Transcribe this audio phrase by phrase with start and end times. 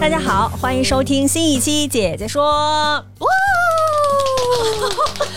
[0.00, 2.42] 大家好，欢迎收听新一期《姐姐说》。
[3.18, 3.28] 哇，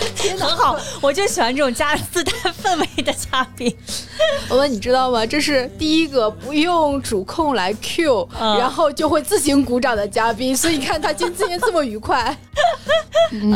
[0.15, 2.31] 天很好，我就喜欢这种加自带
[2.63, 3.75] 氛围的嘉宾。
[4.47, 5.25] 我们你知道吗？
[5.25, 12.35] 这是第一个不用主控来 Q，、嗯然后就会自行鼓掌的嘉宾，所以你看他今今天这么愉快。
[13.33, 13.51] 嗯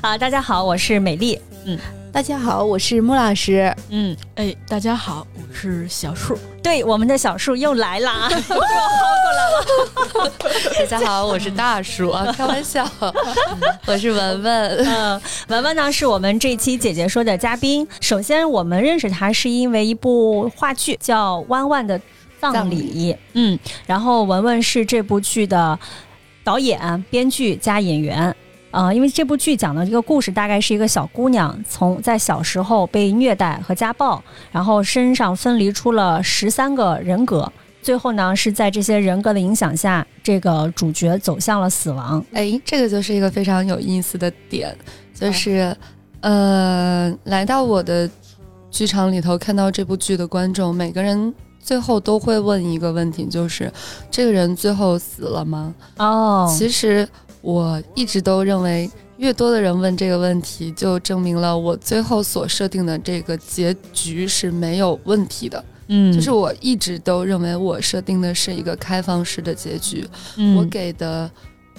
[0.00, 1.38] 啊，大家好，我是美丽。
[1.64, 1.76] 嗯
[2.18, 3.72] 大家好，我是穆老师。
[3.90, 6.36] 嗯，哎，大家好，我是小树。
[6.60, 10.32] 对，我们的小树又来啦， 又薅过来了。
[10.80, 12.84] 大家好，我是大树啊， 开玩笑，
[13.86, 14.84] 我是文文。
[14.84, 17.86] 嗯，文文呢是我们这期姐姐说的嘉宾。
[18.00, 22.00] 首先，我们认识她是因为一部话剧叫《弯弯的
[22.40, 23.12] 葬葬礼》。
[23.34, 25.78] 嗯，然后文文是这部剧的
[26.42, 28.34] 导演、编剧加演员。
[28.70, 42.22] 呃，因为这部剧讲的这个故事大概是一个小姑娘从在小时候被虐待和家暴，然后身上分离出了十三个人格，最后呢是在这些人格的影响下，这个主角走向了死亡。
[42.32, 44.76] 哎，这个就是一个非常有意思的点，
[45.14, 45.74] 就是，
[46.20, 48.08] 呃，来到我的
[48.70, 53.72] 剧场里头看到这部剧的观众，每个人最后都会问一个问题，就是
[54.10, 55.74] 这个人最后死了吗？
[55.96, 57.08] 哦，其实
[57.48, 65.64] 我一直都认为，越多的人问这个问题，就证明了我最后所设定的这个结局是没有问题的。
[65.86, 71.30] 嗯，就是我一直都认为我设定的是一个开放式的结局，嗯我给的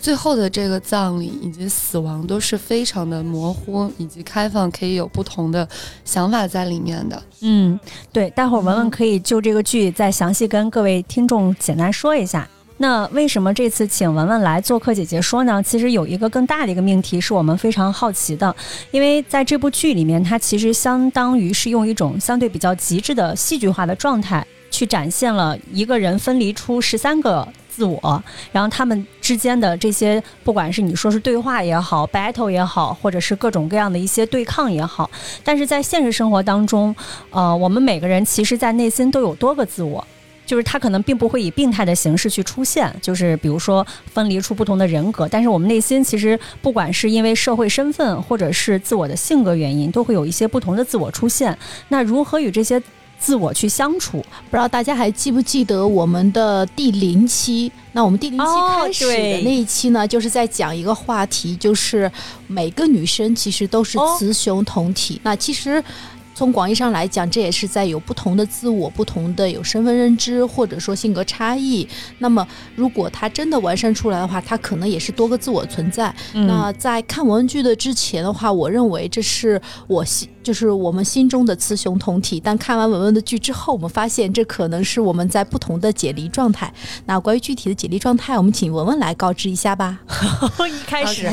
[0.02, 5.70] 最后的这个葬礼以及死亡都是非常的模糊以及开放，可以有不同的
[6.04, 7.24] 想法在里面的。
[7.42, 7.80] 嗯，
[8.12, 12.50] 对，待会儿文文可以就这个剧再详细跟各位听众简单说一下。
[12.82, 15.62] 那为什么这次请文文来做客姐姐说呢？
[15.62, 18.56] 其实有一个更大的一个命题是我们非常好奇的，
[18.92, 28.24] 因为在这部剧里面，它其实相当于是用一种相对比较极致的戏剧化的状态，去展现了一个人分离出十三个自我，
[28.54, 35.12] 然后他们之间的这些，不管是你说是对话也好，battle 也好，或者是各种各样的一些对抗也好，
[35.44, 36.96] 但是在现实生活当中，
[37.32, 40.08] 呃，我们每个人其实，在内心都有多个自我。
[40.50, 51.56] 就是他可能并不会以病态的形式去出现，就是比如说分离出不同的人格，但是我们内心其实不管是因为社会身份或者是自我的性格原因，都会有一些不同的自我出现。
[51.90, 52.82] 那如何与这些
[53.20, 54.18] 自我去相处？
[54.50, 57.72] 不知道大家还记不记得我们的第零期？
[57.92, 62.12] 那我们第零期哦开始的那一期呢，就是在讲一个话题，就是
[62.48, 65.22] 每个女生其实都是哦雌雄同体。
[65.24, 65.84] 那其实。
[66.40, 71.86] 从广义上来讲，这也是在有不同的自我、不同的有身份认知，或者说性格差异。
[72.20, 76.16] 那么，如果他真的完善出来的话，他可能也是多个自我存在。
[76.34, 82.40] 嗯那在看文剧的之前的话，我认为这是我心，就是我们心中的雌雄同体。
[82.40, 86.74] 但看完文文的剧之后，我们发现这可能是我们在不同的解离状态。
[87.06, 90.00] 那关于具体的解离状态，我们请文文来告知一下吧。
[90.70, 91.28] 一开始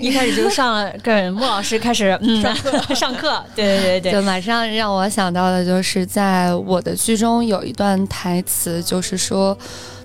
[0.00, 9.56] 一开始就上了跟莫老师开始嗯上课上课，对对对对，就马上让让我想到的就是，在我的剧中有一段台词，就是说，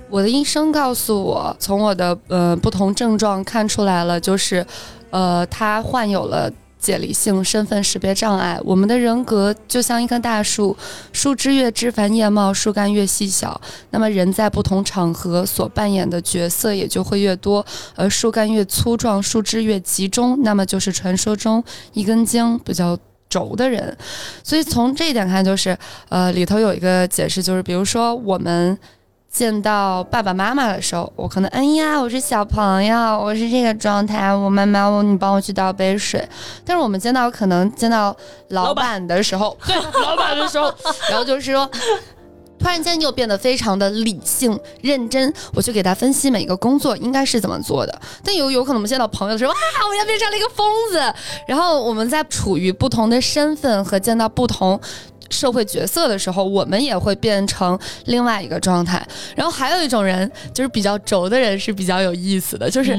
[0.10, 4.66] 我的医生告诉我，从我的呃不同症状看出来了，就是，
[5.10, 6.50] 呃，他患有了。
[6.80, 10.78] 解离性身份识别障碍，我们的人格就像一棵大树，
[11.12, 13.60] 树枝越枝繁叶茂，树干越细小。
[13.90, 21.62] 那么人在不同场合所扮演的角色也就会越多，而树干越粗壮，树枝越集中，那么就是传说中
[21.94, 22.96] 一根筋比较
[23.30, 23.96] 轴的人。
[24.44, 25.78] 所以从这一点看，就是
[26.10, 28.78] 呃，里头有一个解释，就是比如说我们
[29.30, 36.28] 见到爸爸妈妈的时候，我可能哎呀，我是小朋友，我是这个状态，我妈妈，我你帮我去倒杯水。
[36.66, 38.16] 但是我们见到可能见到
[38.50, 40.74] 老板的时候，对老板的时候，
[41.10, 41.70] 然后就是说。
[42.60, 48.02] 突然间又变得非常的理性认真，我去给他分析每个工作应该是怎么做的。
[48.24, 49.58] 但有有可能我们见到朋友的时候，哇，
[49.90, 51.14] 我要变成了一个疯子。
[51.48, 54.80] 然后我们在处于不同的身份和见到不同
[55.30, 59.06] 社会角色的时候，我们也会变成另外一个状态。
[59.36, 62.98] 然后还有一种人，就是比较轴的人是比较有意思的，就是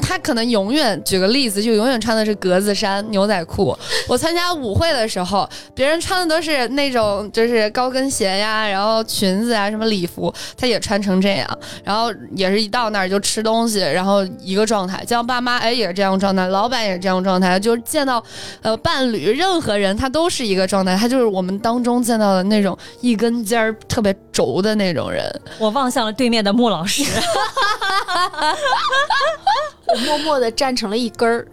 [0.00, 3.76] 他可能永远举个例子，就永远穿的是格子衫、牛仔裤。
[4.08, 18.22] 我参加舞会的时候，别人穿的都是那种就是高跟鞋呀，然后裙子啊，什么礼服，他也穿成这样，然后也是一到那儿就吃东西，然后一个状态，见爸妈哎也是这样状态，老板也是这样状态，就是见到
[18.62, 25.24] 呃伴侣任何人他都是一个状态，他就是我们当中见到的那种一根尖儿特别轴的那种人。
[25.58, 27.02] 我望向了对面的穆老师，
[29.92, 31.46] 我默默的站成了一根儿。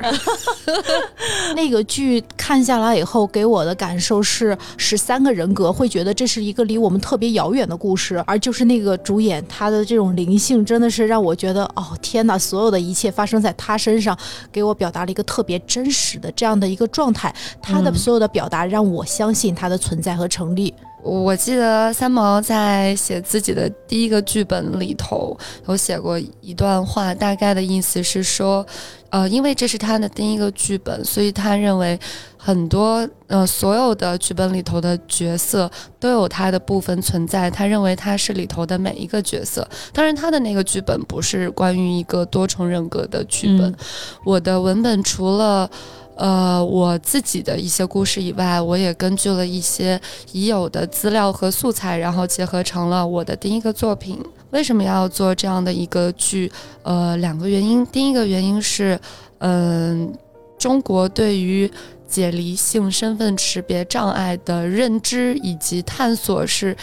[1.55, 14.17] 那个剧看下来以后，给我的感受是十三个人格会觉得这是一个离我们特别遥远的故事，而就是那个主演他的这种灵性，真的是让我觉得哦天哪，所有的一切发生在他身上，
[14.51, 17.33] 给我表达了一个特别真实的这样的一个状态。
[17.61, 20.73] 他的嗯所有的表达让我相信他的存在和成立。
[21.07, 25.37] 我记得三毛在写自己的第一个剧本里头
[25.67, 28.65] 有写过一段话，大概的意思是说，
[29.09, 31.97] 呃，因为这是他的第一个剧本，所以他认为
[32.37, 37.49] 很多呃所有的剧本里头的角色都有他的部分存在。
[37.49, 39.67] 他认为他是里头的每一个角色。
[39.93, 43.71] 当然，他的那个剧本不是关于一个多重人格的剧本。
[43.71, 43.75] 嗯
[44.23, 45.69] 我的文本除了
[46.17, 49.99] 呃，我自己的一些故事以外，我也根据了一些
[50.31, 54.19] 已有的资料和素材，然后结合成了我的第一个作品。
[54.49, 56.51] 为什么要做这样的一个剧？
[56.83, 57.85] 呃，两个原因。
[57.87, 58.99] 第一个原因是，
[59.39, 60.11] 嗯、
[60.57, 61.69] 中国对于
[62.07, 66.75] 解离性身份识别障碍的认知以及探索是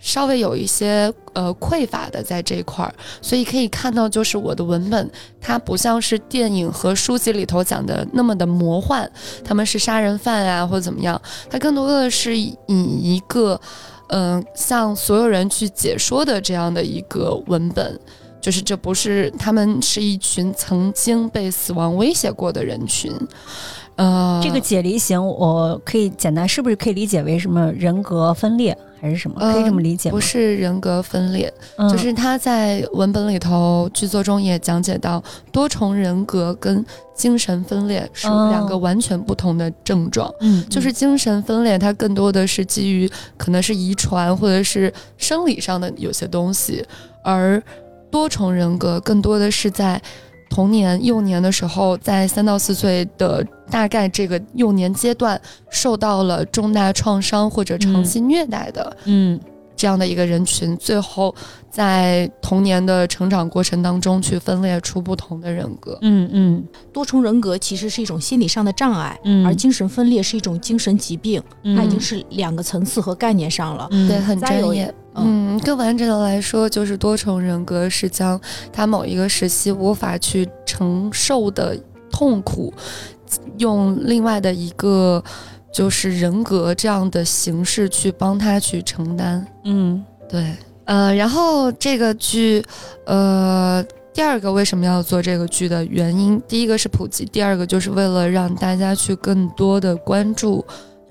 [0.00, 2.92] 稍微有一些呃匮乏的在这一块儿，
[3.22, 5.10] 所以可以看到，就是我的文本
[5.40, 9.08] 它不像是电影和书籍里头讲的那么的魔幻，
[9.44, 13.60] 他们是杀人犯啊或者怎么样，它更多的是以一个
[14.08, 18.00] 嗯、向所有人去解说的这样的一个文本。
[18.40, 23.12] 就是这不是他们是一群曾经被死亡威胁过的人群，
[24.00, 29.38] 呃，这个解离型，我可以简单是不是可以理解为什么人格分裂还是什么？
[29.38, 30.14] 可以这么理解吗？
[30.14, 40.32] 不是人格分裂，嗯，就是他在文本里头剧作中也讲解到，多重人格跟精神分裂是哦两个完全不同的症状。
[40.40, 46.82] 嗯，就是精神分裂，它更多的是基于可能是遗传或者是生理上的有些东西，
[47.22, 47.62] 而
[48.10, 50.00] 多重人格更多的是在
[50.50, 59.40] 童年、幼年的时候，在三到四岁的大概这个幼年阶段，受到了重大创伤或者长期虐待的嗯
[59.76, 61.34] 这样的一个人群，最后
[61.70, 65.96] 在童年的成长过程当中去分裂出不同的人格。
[66.02, 73.88] 嗯嗯多重人格其实是一种心理上的障碍，嗯，而精神分裂是一种精神疾病，嗯它已经是两个层次和概念上了。
[73.92, 74.92] 嗯对，很专业。
[75.14, 78.40] 嗯，更完整的来说，就是多重人格是将
[78.72, 81.76] 他某一个时期无法去承受的
[82.10, 82.72] 痛苦，
[83.58, 85.22] 用另外的一个
[85.72, 89.46] 就是人格这样的形式去帮他去承担。
[89.64, 90.54] 嗯对，
[90.84, 92.64] 呃，然后这个剧，
[93.06, 93.84] 呃。
[94.12, 100.62] 第二个为什么要做这个剧的原因，第一个是普及，第二个就是为了让大家去更多的关注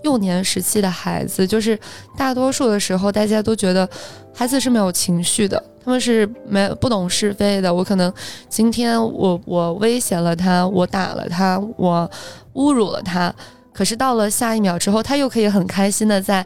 [0.04, 1.46] 幼年时期的孩子。
[1.46, 1.78] 就是
[2.18, 3.88] 大多数的时候，大家都觉得
[4.34, 7.74] 孩子是没有情绪的，他们是没不懂是非的。
[7.74, 8.12] 我可能
[8.47, 12.09] 今天我我威胁了他，我打了他，我
[12.54, 13.33] 侮辱了他，
[13.74, 16.45] 可是到了下一秒之后，他又可以很开心的在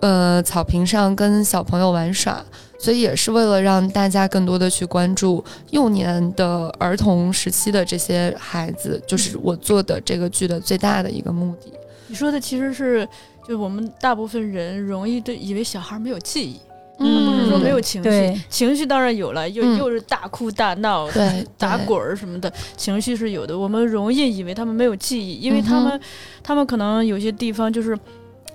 [0.00, 2.44] 呃草坪上跟小朋友玩耍。
[2.80, 11.72] 所以也是为了让大家更多的去关注幼年的儿童时期的这些孩子，就是我做的这个剧的最大的一个目的。
[12.08, 13.06] 你说的其实是，
[13.46, 16.60] 就我们大部分人容易对以为小孩没有记忆，
[16.98, 23.56] 嗯不是说没有情绪，情绪当然有了，又、嗯又是大哭大闹、对对打滚儿什么的，情绪是有的。
[23.56, 26.00] 我们容易以为他们没有记忆，因为他们、嗯
[26.42, 27.96] 他们可能有些地方就是，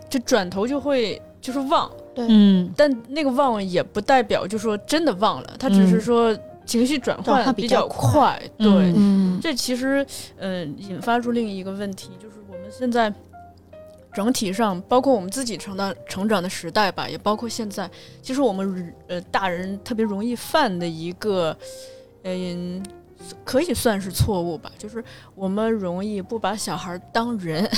[0.10, 8.68] 就转头就会就是忘，嗯但那个忘也不代表就说真的忘了，他只是嗯说情绪转转换比较较快快，对。
[8.68, 10.06] 嗯嗯这其实，
[10.40, 13.14] 呃，引发出另一个问题，就是我们现在
[14.14, 17.90] 整体上，包括我们自己成长成长的时代吧，也包括现在，
[18.22, 21.58] 其实我们呃大人特别容易犯的一个，
[22.24, 22.84] 嗯、
[23.44, 25.04] 可以算是错误吧，就是
[25.34, 27.70] 我们容易不把小孩当人，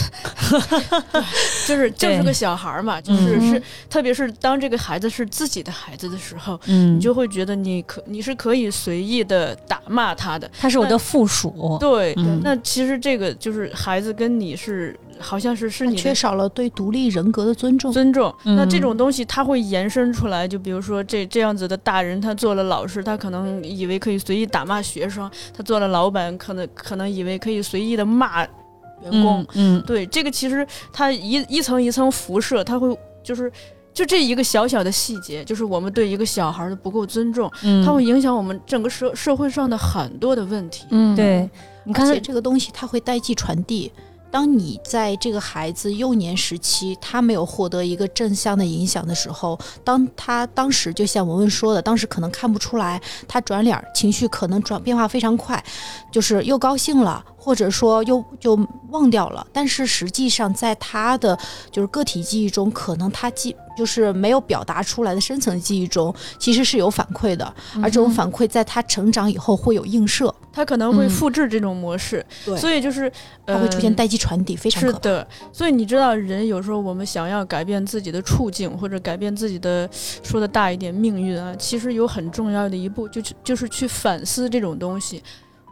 [1.68, 11.78] 就是就是个小孩嘛，就是、嗯是，特别是当这个孩子是自己的孩子的时候，嗯，你就会觉得你可你是可以随意的打骂他的，他是我的附属。
[11.80, 12.42] 对，嗯。
[12.44, 17.92] 那其实这个就是孩子跟你是好像是是你缺少了对独立人格的尊重。
[17.92, 18.34] 尊重。
[18.44, 29.42] 嗯那这种东西它会延伸出来，就比如说这这样子的大人，他做了老师，他可能以为可以随意打骂学生；他做了老板，可能可能以为可以随意的骂员工。
[29.54, 33.52] 嗯嗯对，这个其实它一一层一层辐射，它会就是
[33.94, 40.86] 就这一个小小的细节，就是我们对一个小孩的不够尊重，嗯，它会影响我们整个社社会上的很多的问题。
[40.90, 41.50] 嗯，对，
[41.84, 43.92] 你看而且这个东西它会代际传递。
[44.36, 55.64] 当你在这个孩子幼年时期，他没有获得一个正向的影响的时候，当他当时就像文文说的，当时可能看不出来，他转脸情绪可能转变化非常快，
[56.12, 59.48] 就是又高兴了，或者说又就忘掉了。
[59.54, 61.40] 但是实际上，在他的
[61.72, 73.12] 就是个体记忆中，可能他记就是没有表达出来的深层记忆中，其实是有反馈的，而这种反馈在他成长以后会有映射，他可能会嗯复制这种模式，对所以就是
[73.46, 74.94] 它会出现呃代际传递，非常可怕。
[74.94, 79.90] 是的，所以你知道，人有时候我们想要改变自己的处境，或者改变自己的
[80.24, 85.22] 说的大一点命运啊，其实有很重要的一步，就是就是去反思这种东西。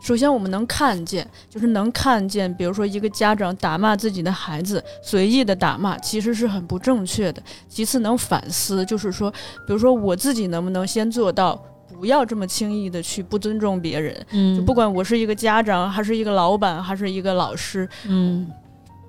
[0.04, 7.42] 首先，我们能看见，就是能看见，比如说一个家长打骂自己的孩子，随意的打骂，其实是很不正确的。
[7.70, 9.32] 其次，能反思，就是说，
[9.66, 11.56] 比如说我自己能不能先做到，
[11.98, 18.46] 不要这么轻易的去不尊重别人，嗯就不管我是一个家长，还是一个老板，还是一个老师，嗯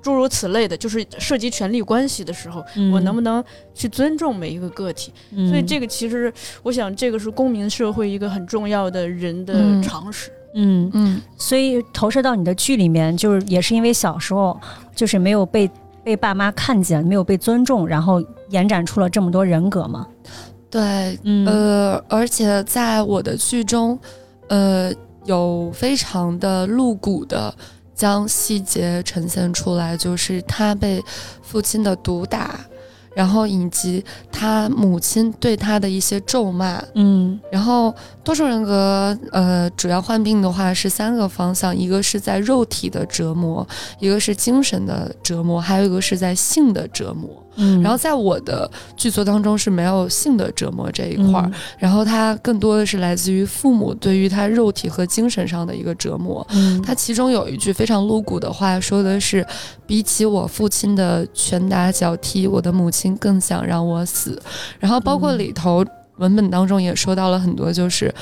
[0.00, 3.42] 诸如此类的，就是涉及权力关系的时候，嗯我能不能
[3.74, 5.12] 去尊重每一个个体？
[5.32, 6.32] 嗯所以这个其实，
[6.62, 10.30] 我想这个是公民社会一个很重要的人的嗯常识。
[10.30, 10.90] 嗯，嗯。
[10.94, 14.58] 嗯，所以投射到你的剧里面，就是也是因为小时候
[14.94, 15.70] 就是没有被
[16.02, 20.06] 被爸妈看见，没有被尊重，然后延展出了这么多人格嘛。
[20.70, 21.46] 对，嗯。
[21.46, 23.99] 呃，而且在我的剧中，
[24.49, 24.92] 呃，
[25.25, 27.54] 有非常的露骨的
[27.94, 31.02] 将细节呈现出来，就是他被
[31.42, 32.58] 父亲的毒打，
[33.14, 36.83] 然后以及他母亲对他的一些咒骂。
[36.94, 43.66] 嗯然后多重人格，呃，主要患病的话是三个方向，一个是在肉体的折磨，
[43.99, 47.30] 一个是精神的折磨，还有一个是在性的折磨。
[47.56, 56.46] 嗯，然后在我的剧作当中是没有性的折磨这一块儿，嗯然后它更多的是来自于父母对于他肉体和精神上的一个折磨。
[56.50, 59.46] 嗯，他其中有一句非常露骨的话，说的是
[59.87, 64.40] ：“比起我父亲的拳打脚踢，我的母亲更想让我死。”
[64.80, 65.84] 然后包括里头
[66.16, 68.12] 文本当中也说到了很多，就是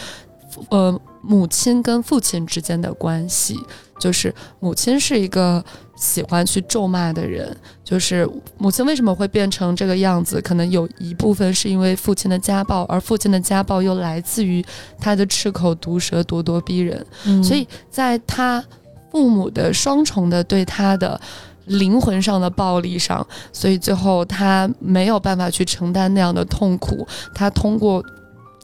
[0.71, 3.59] 呃母亲跟父亲之间的关系，
[3.99, 5.64] 就是母亲是一个
[5.97, 14.64] 喜欢去咒骂的人，就是母亲为什么会变成这个样子，可能有一部分是因为父亲的家暴，而父亲的家暴又来自于
[14.99, 17.07] 他的赤口毒舌、咄咄逼人。
[17.25, 17.43] 嗯。
[17.43, 18.62] 所以在他
[19.11, 21.21] 父母的双重的对他的
[21.67, 28.05] 灵魂上的暴力上，所以最后他没有办法去承担那样的痛苦，他通过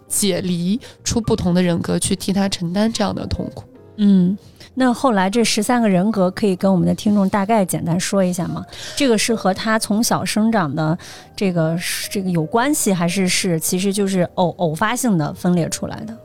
[0.09, 3.65] 解离出不同的人格去替他承担这样的痛苦。
[4.01, 4.39] 嗯，
[4.75, 8.65] 那后来这十三个人格可以跟我们的听众大概简单说一下吗？
[8.97, 10.97] 这个是和他从小生长的
[11.35, 11.77] 这个
[12.09, 16.17] 这个有关系，还是是其实就是偶偶发性的分裂出来的？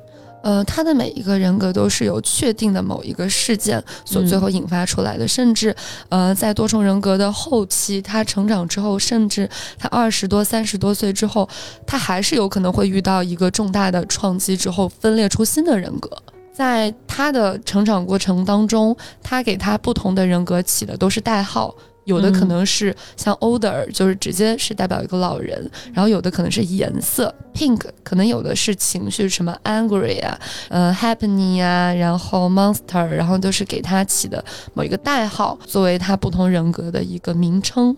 [0.43, 5.73] 呃，他的每一个人格都是由确定的某一个事件所嗯最后引发出来的，甚至
[6.09, 11.47] 呃，在多重人格的后期，他成长之后，甚至他二十多、三十多岁之后，
[11.87, 16.09] 他还是有可能会遇到一个重大的创击之后，分裂出新的人格。
[16.53, 21.73] 在他的成长过程当中，他给他不同的人格起的都是代号。
[22.05, 34.43] 有的可嗯能是像 older，就是直接是代表一个老人，然后有的可能是颜色，pink，可能有的是情绪，什么 angry 啊，呃 happening 啊，然后 monster，然后就是给他起的
[34.73, 37.95] 某一个代号，作为他不同人格的一个名称。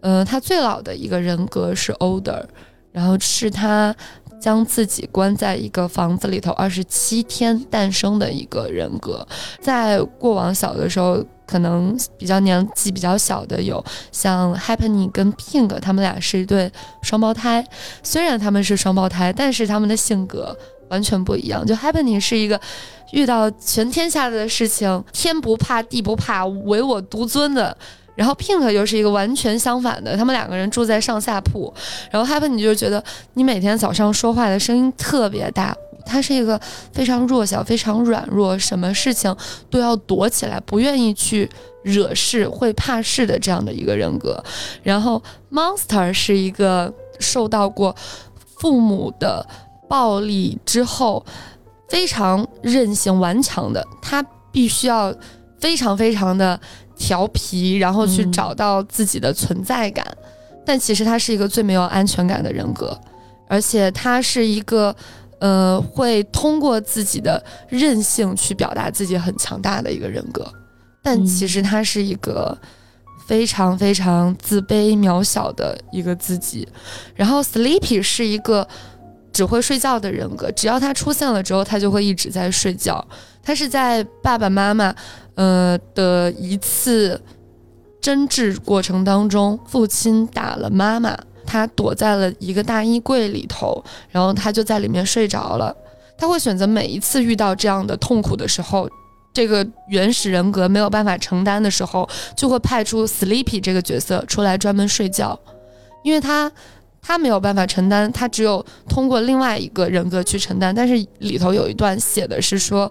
[0.00, 2.42] 呃，他最老的一个人格是 older，
[2.90, 3.94] 然后是他
[4.42, 9.24] 将自己关在一个房子里头二十七天诞生的一个人格。
[9.60, 16.68] 在过往小的时候，可能比较年纪比较小的有像 Happening 跟 Pink，他们俩是一对
[17.02, 17.64] 双胞胎。
[18.02, 20.56] 虽然他们是双胞胎，但是他们的性格
[20.88, 21.64] 完全不一样。
[21.64, 22.60] 就 Happening 是一个
[23.12, 27.76] 遇到全天下的事情天不怕地不怕，唯我独尊的。
[28.14, 31.72] 然后 Pink 又是一个完全相反的，他们两个人住在上下铺。
[32.10, 33.02] 然后 Happening 就觉得
[33.34, 36.60] 你每天早上说话的声音特别大，他是一个
[36.92, 39.34] 非常弱小、非常软弱，什么事情
[39.70, 41.48] 都要躲起来，不愿意去
[41.82, 44.42] 惹事、会怕事的这样的一个人格。
[44.82, 47.94] 然后 Monster 是一个受到过
[48.58, 49.46] 父母的
[49.88, 51.24] 暴力之后
[51.88, 55.14] 非常任性顽强的，他必须要
[55.60, 56.58] 非常非常的
[56.96, 60.06] 调皮，然后去嗯找到自己的存在感。
[60.64, 62.96] 但其实他是一个最没有安全感的人格，
[63.48, 64.94] 而且他是一个
[65.40, 70.46] 呃会通过自己的任性去表达自己很强大的一个人格。
[71.02, 72.56] 但嗯其实他是一个
[73.26, 76.68] 非常非常自卑渺小的一个自己。
[77.16, 78.66] 然后 Sleepy 是一个
[79.32, 83.04] 只会睡觉的人格，只要他出现了之后，他就会一直在睡觉。
[83.42, 84.94] 他是在爸爸妈妈
[85.34, 87.20] 呃的一次
[88.00, 95.76] 争执过程当中，父亲打了妈妈，他躲在了一个大衣柜里头，然后他就在里面睡着了。
[96.16, 98.88] 他会选择每一次遇到这样的痛苦的时候，
[99.32, 105.38] 这个原始人格没有办法承担的时候，就会派出 Sleepy 这个角色出来专门睡觉，
[106.04, 106.50] 因为他
[107.02, 110.72] 他没有办法承担，他只有通过另外一个人格去承担。
[110.74, 112.90] 但是里头有一段写的是说，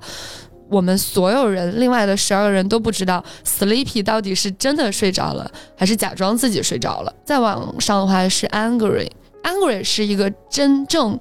[0.69, 7.13] 我们所有人另外的十二个人都不知道 Sleepy 到底是真的睡着了，还是假装自己睡着了。
[7.25, 11.17] 再往上的话是 Angry，Angry 是一个真正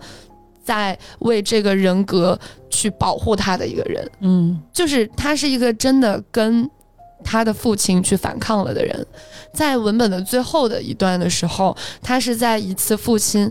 [0.62, 4.10] 在为这个人格去保护他的一个人。
[4.20, 6.68] 嗯就是他是一个真的跟
[7.24, 9.06] 他的父亲去反抗了的人。
[9.52, 13.50] 在文本的最后的一段的时候，他是在一次父亲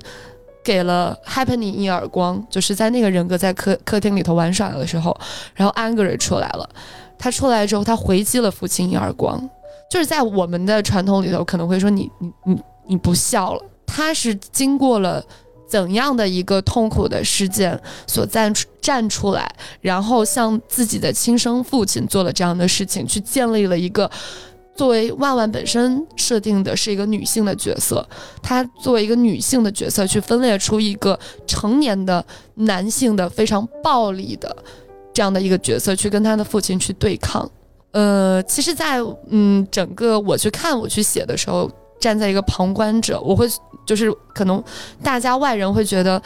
[0.64, 5.18] 给了 Happening 一耳光，就是在那个人格在客客厅里头玩耍的时候，
[5.54, 6.70] 然后 Angry 出来了。
[7.18, 9.50] 他出来之后，他回击了父亲一耳光，
[9.90, 13.62] 就是在我们的传统里头可能会说你你你你不孝了。
[13.86, 15.22] 他是经过了
[15.70, 19.50] 怎样的一个痛苦的事件所站出站出来，
[19.82, 24.10] 然后向自己的亲生父亲做了这样的事情，去建立了一个
[24.76, 28.08] 作为万万本身设定的是一个女性的角色，
[28.42, 34.56] 她作为一个女性的角色去分裂出一个成年的男性的非常暴力的
[35.14, 37.50] 这样的一个角色，去跟他的父亲去对抗。
[37.92, 39.00] 呃，其实在，
[39.30, 41.70] 嗯整个我去看我去写的时候，
[42.00, 43.48] 站在一个旁观者，我会
[43.86, 44.64] 就是可能
[45.04, 46.22] 大家外人会觉得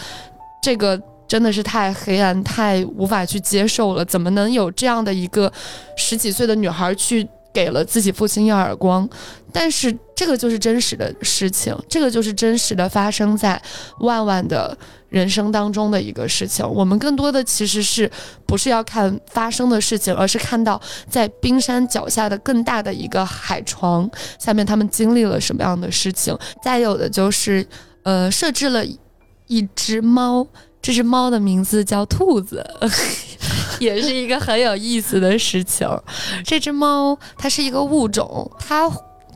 [0.62, 4.06] 这个真的是太黑暗、太无法去接受了。
[4.06, 5.52] 怎么能有这样的一个
[5.98, 9.08] 十几岁的女孩去给了自己父亲一耳光？
[9.52, 13.62] 但是这个就是真实的事情，这个就是真实的发生在
[14.00, 14.76] 万万的
[15.10, 16.68] 人生当中的一个事情。
[16.68, 18.10] 我们更多的其实是
[18.48, 26.36] 不是要看发生的事情，而是看到在冰山脚下的更大的一个海床下面，他们经历了什么样的事情。
[26.64, 27.64] 再有的就是，
[28.02, 28.84] 呃，设置了
[29.46, 30.48] 一只猫，
[30.84, 32.64] 这只猫的名字叫兔子，
[33.80, 35.88] 也是一个很有意思的事情。
[36.44, 38.92] 这只猫它是一个物种，它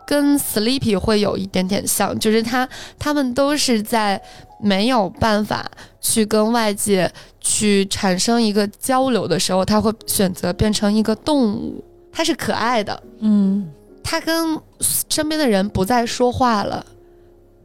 [0.05, 2.67] 跟 Sleepy 会有一点点像，就是它
[2.99, 4.21] 它们都是在
[4.62, 5.65] 没有办法
[6.01, 11.81] 去跟外界去产生一个交流的时候，它会选择变成一个动物。
[12.12, 13.71] 它是可爱的，嗯
[14.03, 16.86] 它跟身边的人不再说话了，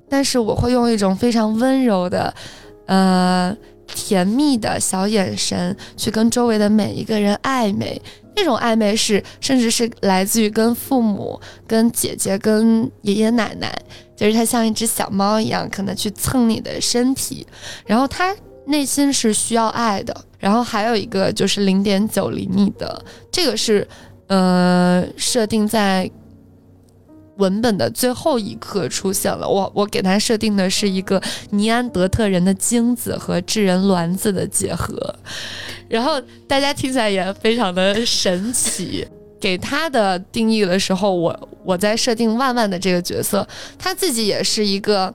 [0.09, 2.35] 但是我会用一种非常温柔的，
[2.87, 8.01] 呃，甜蜜的小眼神去跟周围的每一个人暧昧。
[8.35, 13.71] 那种暧昧是，甚至是来自于跟父母、跟姐姐、跟爷爷奶奶，
[14.17, 17.47] 就是它像一只小猫一样，可能去蹭你的身体，
[17.85, 18.35] 然后他
[18.67, 20.19] 内心是需要爱的。
[20.39, 23.87] 然后还有一个就是零点九厘米的，这个是
[24.29, 26.11] 呃设定在
[27.37, 29.49] 文本的最后一刻出现了。
[29.49, 35.15] 我我给他设定的是一个尼安德特人的精子和智人卵子的结合，
[35.89, 39.07] 然后大家听起来也非常的神奇。
[39.41, 43.45] 给他的定义的时候，我我在设定万万的这个角色，
[43.77, 45.13] 他自己也是一个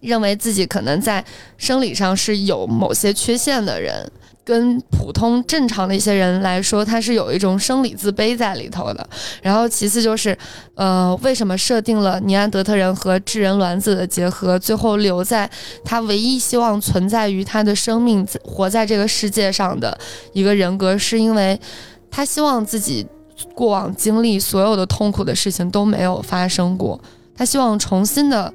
[0.00, 1.24] 认为自己可能在
[1.56, 4.10] 生理上是有某些缺陷的人。
[4.46, 9.04] 跟普通正常的一些人来说，他是有一种生理自卑在里头的。
[9.42, 10.38] 然后其次就是，
[10.76, 15.50] 呃，为什么设定了尼安德特人和智人卵子的结合，最后留在
[15.84, 19.98] 他唯一希望存在于他的生命活在这个世界上的
[20.32, 21.60] 一个人格，是因为
[22.08, 23.04] 他希望自己
[23.52, 27.00] 过往经历所有的痛苦的事情都没有发生过，
[27.36, 28.54] 他希望重新的。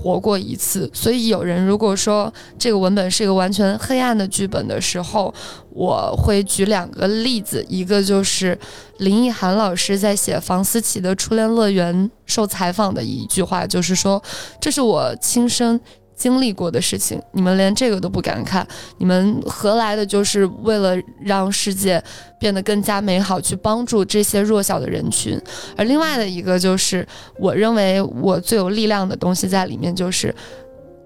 [0.00, 5.34] 活过一次，所以有人如果说这个文本是一个完全黑暗的剧本的时候，
[5.70, 8.56] 我会举两个例子，一个就是
[8.98, 11.92] 林奕涵老师在写房思琪的《初恋乐园》
[12.26, 14.22] 受采访的一句话，就是说
[14.60, 15.80] 这是我亲身
[16.18, 18.66] 经历过的事情，你们连这个都不敢看，
[18.98, 22.02] 你们何来的就是为了让世界
[22.40, 25.40] 变得更加美好，去帮助这些弱小的人群。
[25.76, 27.06] 而另外的一个就是，
[27.38, 30.34] 我认为我最有力量的东西在里面，就是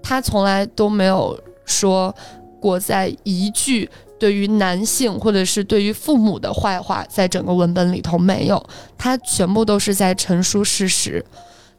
[0.01, 2.13] 他从来都没有说
[2.59, 3.87] 过在一句
[4.19, 8.61] 对于男性或者是对于父母的坏话，在整个文本里头没有，
[8.97, 11.23] 他全部都是在陈述事实。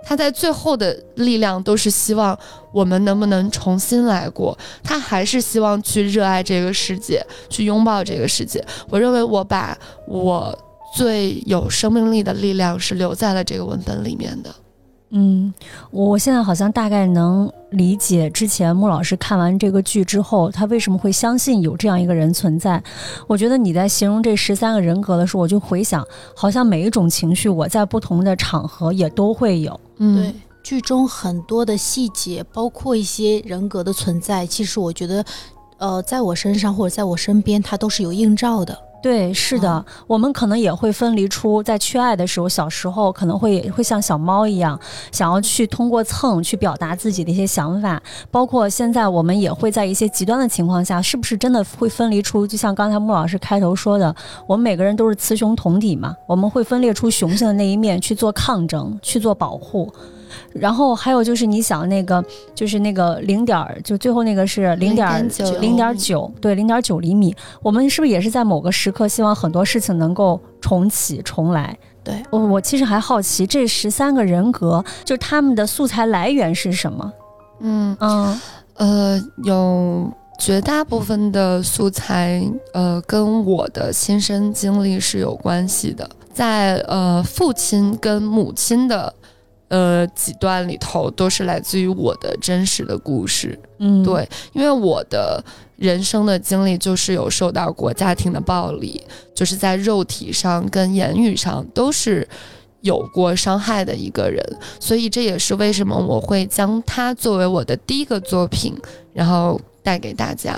[0.04, 2.38] 他在最后的力量都是希望
[2.72, 8.64] 我们能不能重新来过，他还是希望去热爱这个世界，去拥抱这个世界。
[8.88, 10.56] 我认为我把我
[10.96, 14.54] 最有生命力的力量是留在了这个文本里面的。
[15.16, 15.54] 嗯，
[15.92, 22.82] 我现在好像大概能理解之前穆老师看完这个剧之后，他为什么会相信有这样一个人存在。
[23.28, 29.78] 我觉得你在形容这十三个人格的时候，我就回想，好像每一种情绪，我在不同的场合也都会有。
[29.98, 35.24] 嗯，对，剧中很多的细节，包括一些人格的存在，其实我觉得，
[35.78, 38.76] 呃，在我身上或者在我身边，它都是有映照的。
[39.04, 44.80] 对，是的，我们可能也会分离出，在缺爱的时候，小时候可能会会像小猫一样，
[45.12, 48.02] 想要去通过蹭去表达自己的一些想法。
[48.30, 52.46] 包括现在，我们也会在一些极端的情况下，是不是真的会分离出？
[52.46, 59.92] 就像刚才穆老师开头说的，我们每个人都是雌雄同体嘛，我们会分裂出雄性的那一面去做抗争，去做保护。
[60.52, 67.34] 然后还有就是你想那个，就是那个零点儿，就最后那个是零点0.9零点九，对，零点九厘米。
[67.62, 71.76] 我们是不是也是在某个时刻希望很多事情能够重启重来？
[72.02, 77.12] 对我我其实还好奇，这十三个人格，就他们的素材来源是什么？
[77.60, 78.40] 嗯嗯
[78.74, 86.08] 呃，有绝大部分的素材，呃，跟我的亲身经历是有关系的。
[86.32, 89.14] 在呃父亲跟母亲的
[89.74, 93.58] 呃几段里头，都是来自于我的真实的故事。
[93.78, 95.42] 嗯，对，因为我的
[95.74, 99.02] 人生的经历就是有受到过家庭的暴力，
[99.34, 102.28] 就是在肉体上跟言语上都是
[102.82, 104.40] 有过伤害的一个人，
[104.78, 108.72] 所以这也是为什么我会将它作为我的第一个作品，
[109.12, 110.54] 然后带给大家。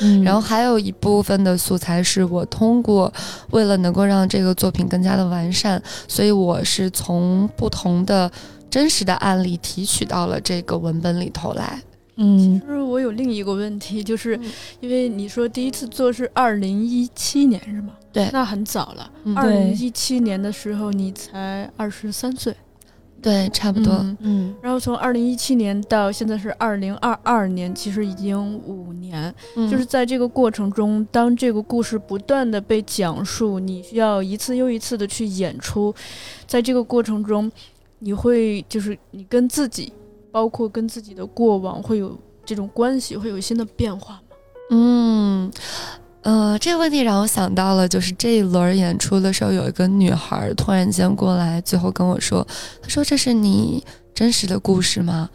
[0.00, 3.12] 嗯，然后还有一部分的素材是我通过，
[3.50, 8.30] 为了能够让这个作品更加的完善，所以我是从不同的
[8.70, 11.82] 真实的案例提取到了这个文本里头来。
[12.22, 17.94] 嗯其实我有另一个问题，就是嗯因为你说第一次做是二零一七年是吗？
[18.12, 19.10] 对那很早了。
[19.24, 22.54] 嗯二零一七年的时候你才二十三岁，
[23.22, 23.92] 对，差不多。
[23.94, 29.34] 嗯嗯然后从二零一七年到现在是二零二二年，其实已经五年。
[29.56, 35.94] 嗯就是在这个过程中，当这个故事不断的被讲述，你需要一次又一次的去演出，
[36.46, 37.50] 在这个过程中，
[37.98, 39.92] 你会就是你跟自己，
[40.30, 44.20] 包括跟自己的过往会有这种关系，会有新的变化吗？
[44.70, 45.50] 嗯，
[46.22, 52.46] 呃，这个问题让我想到了，就是这一轮演出的时候，有一个女孩突然间过来，最后跟我说
[52.82, 53.82] ：“她说这是你
[54.14, 55.30] 真实的故事吗？”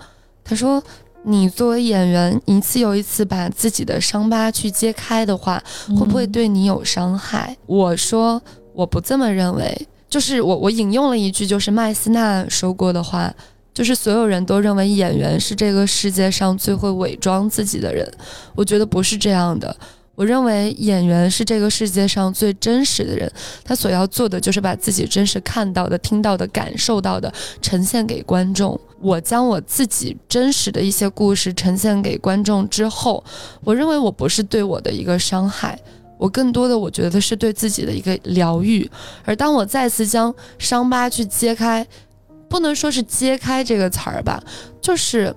[0.46, 0.84] 她说
[1.26, 8.42] ：“你作为演员，一次又一次把自己的伤疤去揭开的话，会不会对你有伤害？”我说
[8.74, 13.34] ：“我不这么认为。”就是我我引用了一句，就是麦斯纳说过的话。
[13.74, 18.10] 就是所有人都认为演员是这个世界上最会伪装自己的人，
[18.56, 19.76] 我觉得不是这样的。
[20.16, 23.32] 我认为演员是这个世界上最真实的人，
[23.64, 28.80] 他所要做的就是把自己真实看到的、听到的、感受到的呈现给观众。
[29.02, 33.24] 我将我自己真实的一些故事呈现给观众之后，
[33.64, 35.78] 我认为我不是对我的一个伤害，
[36.18, 38.90] 我更多的我觉得是对自己的一个疗愈。
[39.26, 41.86] 而当我再次将伤疤去揭开，
[42.50, 44.42] 不能说是揭开这个词儿吧，
[44.82, 45.36] 就是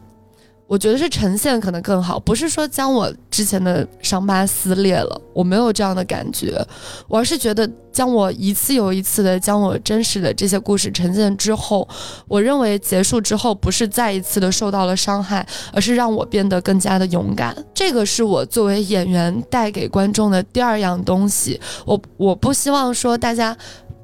[0.68, 6.62] 我觉得是呈现可能更好，不是说将我之前的伤疤撕裂了，我没有这样的感觉，
[7.08, 11.88] 我而是觉得将我一次又一次的将我真实的这些故事呈现之后，
[12.28, 17.56] 我认为结束之后不是再一次的受到了伤害，而是让我变得更加的勇敢。
[17.72, 21.58] 这个是我作为演员带给观众的第二样东西。
[21.86, 23.56] 我我不希望说大家。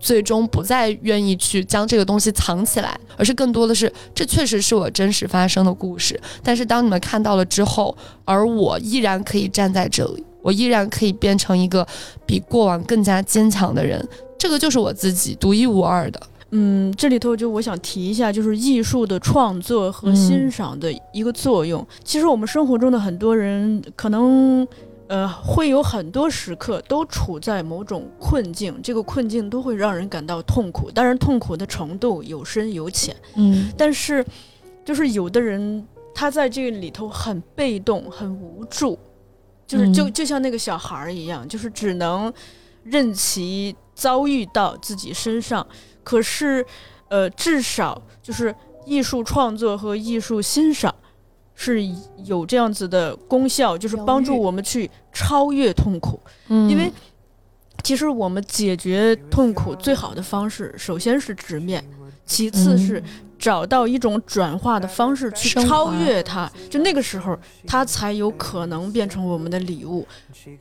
[0.04, 6.20] 最终不再愿意去将这个东西藏起来，而是更多的是，这确实是我真实发生的故事。
[6.42, 11.86] 但是当你们看到了之后，而我依然可以站在这里，我依然可以变成一个
[12.26, 16.20] 比过往更加坚强的人，这个就是我自己独一无二的。
[16.50, 21.84] 嗯，这里头就我想提一下，就是艺术的创作和嗯欣赏的一个作用。
[22.04, 24.68] 其实我们生活中的很多人可能。
[25.14, 30.90] 呃，会有很多时刻都处在某种困境，这个困境都会让人感到痛苦。
[30.90, 33.14] 当然，痛苦的程度有深有浅。
[33.36, 34.26] 嗯但是，
[34.84, 38.98] 就是有的人他在这个里头很被动、很无助，
[39.68, 42.32] 就是就嗯就像那个小孩儿一样，就是只能
[42.82, 45.64] 任其遭遇到自己身上。
[46.02, 46.66] 可是，
[47.08, 48.52] 呃，至少就是
[48.84, 50.92] 艺术创作和艺术欣赏，
[51.54, 51.80] 是
[52.24, 56.20] 有这样子的功效，就是帮助我们去超越痛苦。
[56.48, 56.68] 嗯。
[56.68, 56.92] 因为
[57.82, 61.84] 其实我们解决痛苦最好的方式，首先是直面，
[62.24, 63.02] 其次是
[63.44, 66.50] 找到一种转化的方式去超越它。
[66.70, 70.06] 就那个时候，它才有可能变成我们的礼物。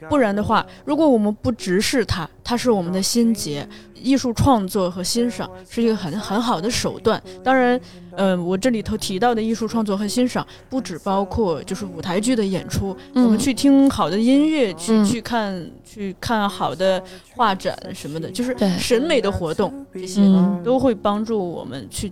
[0.09, 3.65] 不然的话，如果我们不直视它，它是我们的心结。
[3.95, 7.21] 艺术创作和欣赏是一个很很好的手段。
[7.41, 7.79] 当然，
[8.11, 17.01] 呃，我这里头提到的艺术创作和欣赏，不只包括就是舞台剧的演出，我们嗯去听好的音乐，去、嗯去看去看好的
[17.33, 22.11] 画展什么的，就是审美的活动，这些嗯都会帮助我们去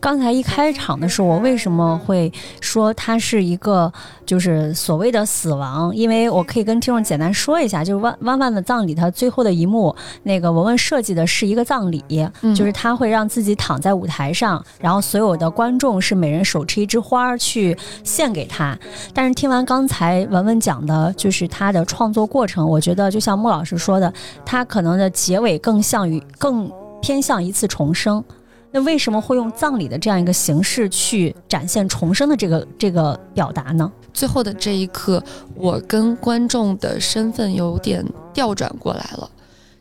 [0.00, 3.92] 刚才一开场的时候，我为什么会说它是一个
[4.24, 5.94] 就是所谓的死亡？
[5.94, 12.02] 因为我可以跟听众简单说一下，就是弯弯弯的葬礼，它最后的一幕，那个文文设计的是一个葬礼，
[12.40, 18.76] 嗯就是他会让自己躺在舞台上，然后所有的观众是每人手持一枝花儿去献给他。
[19.12, 24.10] 但是听完刚才文文讲的，就是他的创作过程，我觉得就像穆老师说的，
[24.46, 28.24] 他可能的结尾更像于更偏向一次重生。
[28.72, 33.90] 那为什么会用葬礼的这样一个形式去展现重生的这个这个表达呢？
[34.12, 35.22] 最后的这一刻，
[35.54, 39.28] 我跟观众的身份有点调转过来了。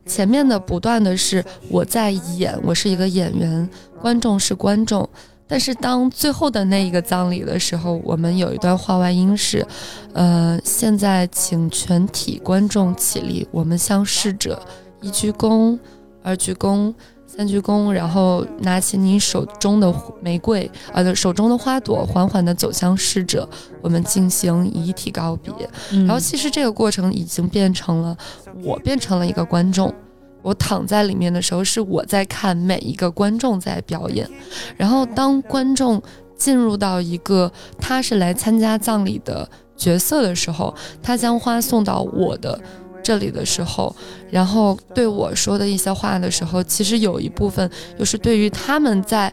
[0.05, 3.69] 前面的不断的是我在演，我是一个演员，
[4.01, 5.07] 观众是观众。
[5.47, 9.65] 但是当最后的那一个葬礼的时候，我们有一段话外音是，
[10.13, 14.61] 呃，现在请全体观众起立，我们向逝者
[15.01, 15.77] 一鞠躬，
[16.23, 16.93] 二鞠躬。
[17.39, 23.47] 三鞠躬，然后拿起你手中的玫瑰，呃，手中的花朵，缓缓地走向逝者，
[23.81, 25.53] 我们进行遗体告别。
[25.93, 28.17] 嗯然后其实这个过程已经变成了
[28.61, 29.93] 我变成了一个观众，
[30.41, 34.29] 我躺在里面的时候是我在看每一个观众在表演，
[34.75, 36.01] 然后当观众
[36.35, 37.49] 进入到一个
[37.79, 42.59] 他是来参加葬礼的角色的时候，他将花送到我的。
[43.03, 43.95] 这里的时候，
[44.29, 49.31] 然后对我说的一些话的时候，其实有一部分又是对于他们在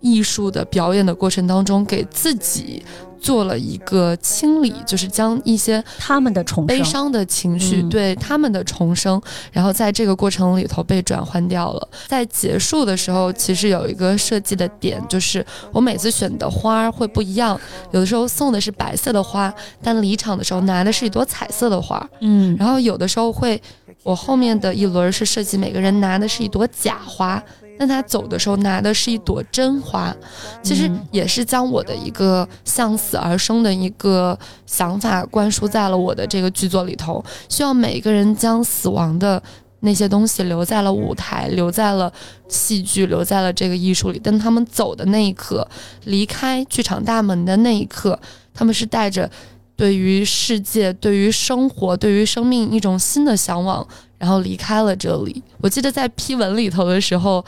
[0.00, 2.82] 艺术的表演的过程当中给自己
[3.20, 9.20] 做了一个清理，就是将一些他们的重，悲伤的情绪，嗯对他们的重生，
[9.52, 11.88] 然后在这个过程里头被转换掉了。
[12.08, 17.60] 在结束的时候，其实有一个设计的点，就是我每次选的花儿会不一样，
[17.92, 19.52] 有的时候送的是白色的花，
[19.82, 23.60] 但离场的时候拿的是一朵彩色的花，嗯，然后有的时候会，
[24.02, 27.42] 我后面的一轮是设计每个人拿的是一朵假花。
[27.80, 30.14] 但他走的时候拿的是一朵真花，
[30.62, 37.24] 其实嗯也是将我的一个向死而生的一个想法灌输在了我的这个剧作里头。
[37.48, 39.42] 希望每一个人将死亡的
[39.80, 42.12] 那些东西留在了舞台，留在了
[42.48, 44.20] 戏剧，留在了这个艺术里。
[44.22, 45.66] 但他们走的那一刻，
[46.04, 48.20] 离开剧场大门的那一刻，
[48.52, 49.30] 他们是带着
[49.74, 53.88] 对于世界、对于生活、对于生命一种新的向往，
[54.20, 55.42] 然后离开了这里。
[55.60, 57.44] 我记得在批文里头的时候，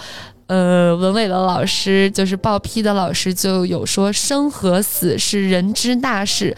[0.47, 6.57] 呃，文伟的老师就是报批的老师就有说，生和死是人之大事。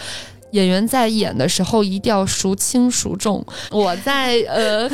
[0.54, 3.44] 演员在演的时候一定要孰轻孰重。
[3.70, 4.88] 我在呃，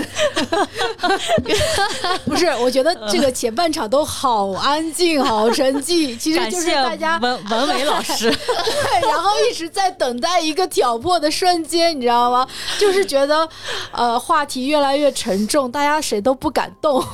[2.25, 12.49] 不是，我觉得这个前半场都好安静，好沉寂， 其实就是大家文文伟老师， 对，然后一直在等待一个挑破的瞬间，你知道吗？
[12.79, 13.47] 就是觉得，
[13.93, 17.05] 呃，话题越来越沉重，大家谁都不敢动，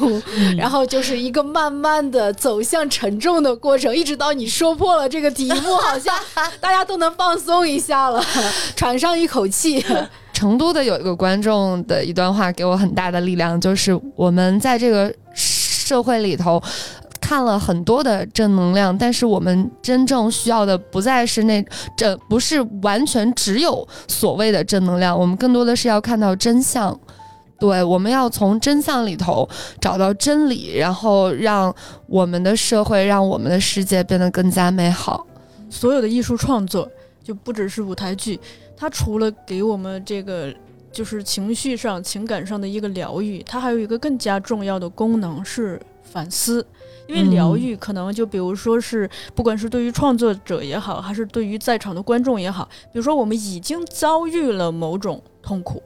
[0.56, 6.14] 然后就是一个慢慢的走向沉重的过程，一直到你说破了这个题目，好像
[6.60, 8.24] 大家都能放松一下了，
[8.76, 9.84] 喘上一口气。
[10.32, 16.62] 成都的有一个观众的一段话给我很大的力量，就是我们在这个社会里头。
[17.18, 21.64] 看了很多的正能量，但是我们真正需要的不再是那
[21.96, 26.96] 这不是完全只有所谓的正能量，我们更多的是要看到真相。
[27.58, 29.48] 对，我们要从真相里头
[29.80, 31.74] 找到真理，然后让
[32.06, 35.26] 我们的社会，让我们的世界变得更加美好。
[35.68, 36.88] 所有的艺术创作
[37.26, 38.38] 就不只是舞台剧，
[38.76, 40.54] 它除了给我们这个
[40.92, 46.64] 就是情绪上、情感上的一个疗愈，它还有一个更加重要的功能是反思。
[47.08, 55.82] 因为疗愈可能就比如说是，不管是对于创作者也好，还是对于在场的观众也好，比如说我们已经遭遇了某种痛苦。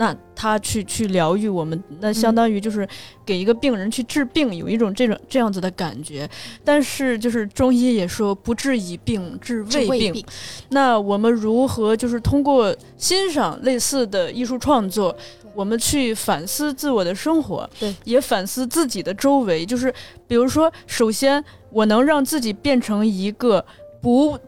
[0.00, 2.88] 那他去去疗愈我们，那相当于就是
[3.22, 6.26] 给一个病人去治病，有一种这种这样子的感觉。
[6.64, 10.24] 但是就是中医也说不治已病，治治未病。
[10.70, 15.14] 那我们如何就是通过欣赏类似的艺术创作，
[15.54, 19.66] 我们去反思自我的生活，对，也反思自己的周围。
[19.66, 19.92] 就是
[20.26, 23.62] 比如说，首先我能让自己变成一个
[24.00, 24.38] 不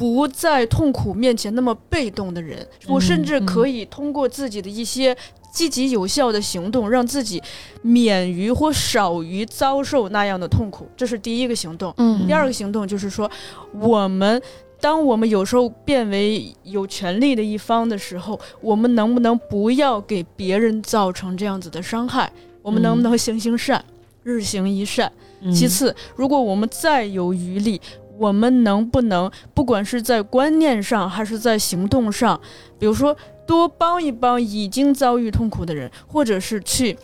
[0.00, 5.14] 不在痛苦面前那么被动的人，我甚至可以通过自己的一些
[5.52, 7.42] 积极有效的行动，让自己
[7.82, 10.88] 免于或少于遭受那样的痛苦。
[10.96, 11.92] 这是第一个行动。
[11.98, 13.30] 嗯第二个行动就是说，
[13.74, 14.40] 我们
[14.80, 22.32] 当我们有时候变为有权利的一方的时候，我们能不能不要给别人造成这样子的伤害？
[22.62, 23.84] 我们能不能行行善，
[24.22, 25.12] 日行一善？
[25.42, 27.80] 嗯其次，如果我们再有余力，
[28.20, 32.38] 我们能不能不管是在观念上还是在行动上，
[32.78, 36.94] 比如说多帮一帮已经遭遇痛苦的人，或者是去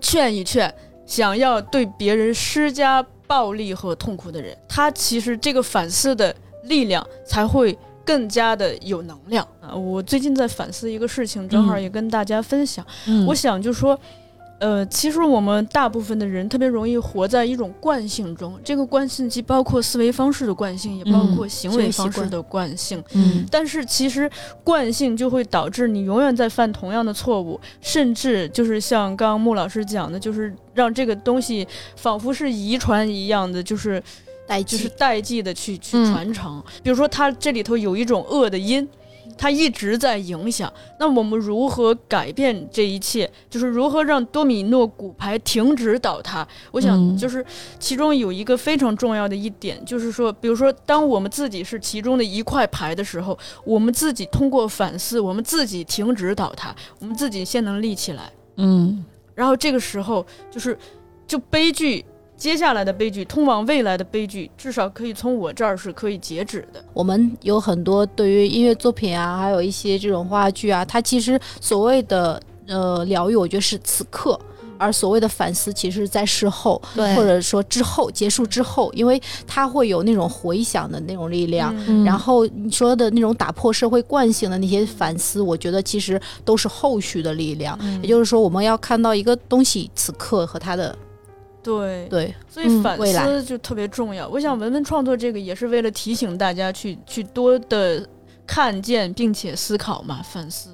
[0.00, 0.74] 劝一劝
[1.06, 6.34] 想要对别人施加暴力和痛苦的人，他其实这个反思的
[6.64, 9.72] 力量才会更加的有能量啊！
[9.72, 12.84] 我最近在反思一个事情，正好嗯也跟大家分享。
[13.06, 13.96] 嗯我想就说，
[14.60, 23.02] 呃，其实我们大部分的人特别容易活在一种惯性中，这个惯性既包括思维方式的惯性，也包括行为方式的惯性。
[23.14, 24.30] 嗯但是其实
[24.62, 34.02] 惯性就会导致你永远在犯同样的错误，甚至就是像刚刚穆老师讲的，就是让这个东西仿佛是遗传一样的，就是
[34.46, 36.62] 代就是代际的去去嗯传承。
[36.82, 38.86] 比如说，它这里头有一种恶的因，
[39.40, 40.70] 它一直在影响。
[40.98, 43.28] 那我们如何改变这一切？
[43.48, 46.46] 就是如何让多米诺骨牌停止倒塌？
[46.70, 47.42] 我想，嗯就是
[47.78, 58.30] 其中有一个非常重要的一点，就是说，比如说，当我们自己是其中的一块牌的时候，我们自己通过反思，我们自己停止倒塌，我们自己先能立起来。
[58.56, 59.02] 嗯
[59.34, 60.76] 然后这个时候就是
[61.26, 62.04] 就悲剧，
[62.40, 66.82] 接下来的悲剧，通往未来的悲剧，至少可以从我这儿是可以截止的。
[66.94, 74.40] 我们有很多对于音乐作品啊，还有一些这种话剧啊，它其实所谓的呃疗愈，我觉得是此刻。
[74.78, 76.80] 而所谓的反思，其实在事后，
[77.14, 81.74] 或者说之后结束之后，因为它会有那种回响的那种力量。
[81.86, 87.78] 嗯然后你说的那种打破社会惯性的那些反思，我觉得其实都是后续的力量。
[87.82, 90.96] 嗯也就是说，我们要看到一个东西此刻和它的
[91.62, 94.28] 对，对所以反思就特别重要。
[94.28, 98.06] 我想文文创作这个也是为了提醒大家去去多的
[98.46, 100.70] 看见并且思考嘛，反思。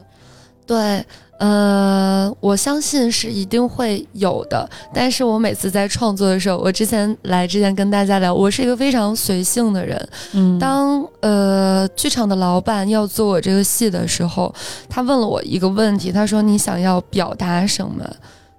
[0.66, 1.04] 对，
[1.38, 4.68] 呃，我相信是一定会有的。
[4.92, 10.08] 但是我每次在创作的时候，我之前来之前跟大家聊，我是一个非常随性的人。
[10.32, 14.52] 嗯当呃剧场的老板要做我这个戏的时候，
[14.88, 18.04] 他问了我一个问题，他说你想要表达什么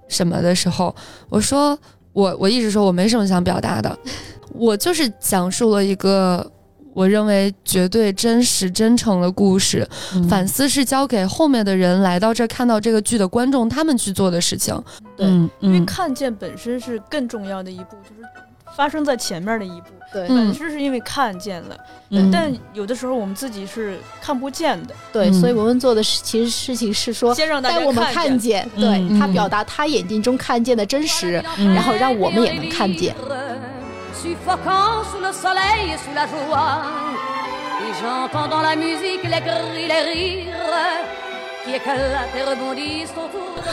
[0.08, 0.94] 什么的时候，
[1.28, 1.78] 我说
[2.18, 3.96] 我我一直说我没什么想表达的，
[4.52, 6.50] 我就是讲述了一个。
[6.94, 9.88] 我认为绝对真实、真诚的故事，
[10.28, 14.74] 反思是交给后面的人来到这儿看到这个剧的观众他们去做的事情。
[15.16, 18.22] 对嗯因为嗯看见本身是更重要的一步，就是
[18.76, 19.86] 发生在前面的一步。
[20.12, 20.28] 对。
[20.28, 21.76] 本身是因为看见了
[22.32, 27.78] 但有的时候我们自己是看不见的对所以文文做的其实事情是说先让大家
[28.12, 33.14] 看见对他表达他眼睛中看见的真实然后让我们也能看见。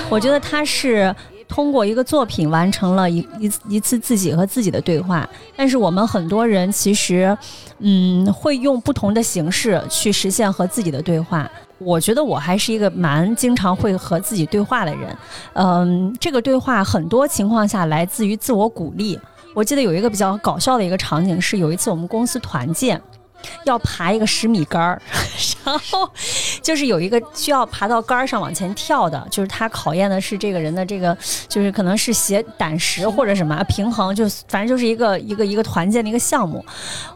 [0.09, 1.13] 我觉得他是
[1.47, 7.37] 通过一个作品完成了一一一次自己和自己的对话，但是我们很多人其实，
[7.79, 11.49] 嗯，会用不同的形式去实现和自己的对话。
[11.77, 15.17] 我觉得我还是一个蛮经常会和自己对话的人，
[15.53, 19.19] 嗯，这个对话很多情况下来自于自我鼓励。
[19.53, 23.01] 我记得有一个比较搞笑的一个场景是，有一次我们公司团建。
[23.65, 25.01] 要爬一个十米杆儿，
[25.65, 26.09] 然后
[26.61, 31.15] 就是有一个需要爬到杆儿上往前跳的，就是他考验的是这个人的这个，
[31.47, 36.63] 就是可能是写胆识或者什么平衡，就反正就是一个一个一个团建的一个项目。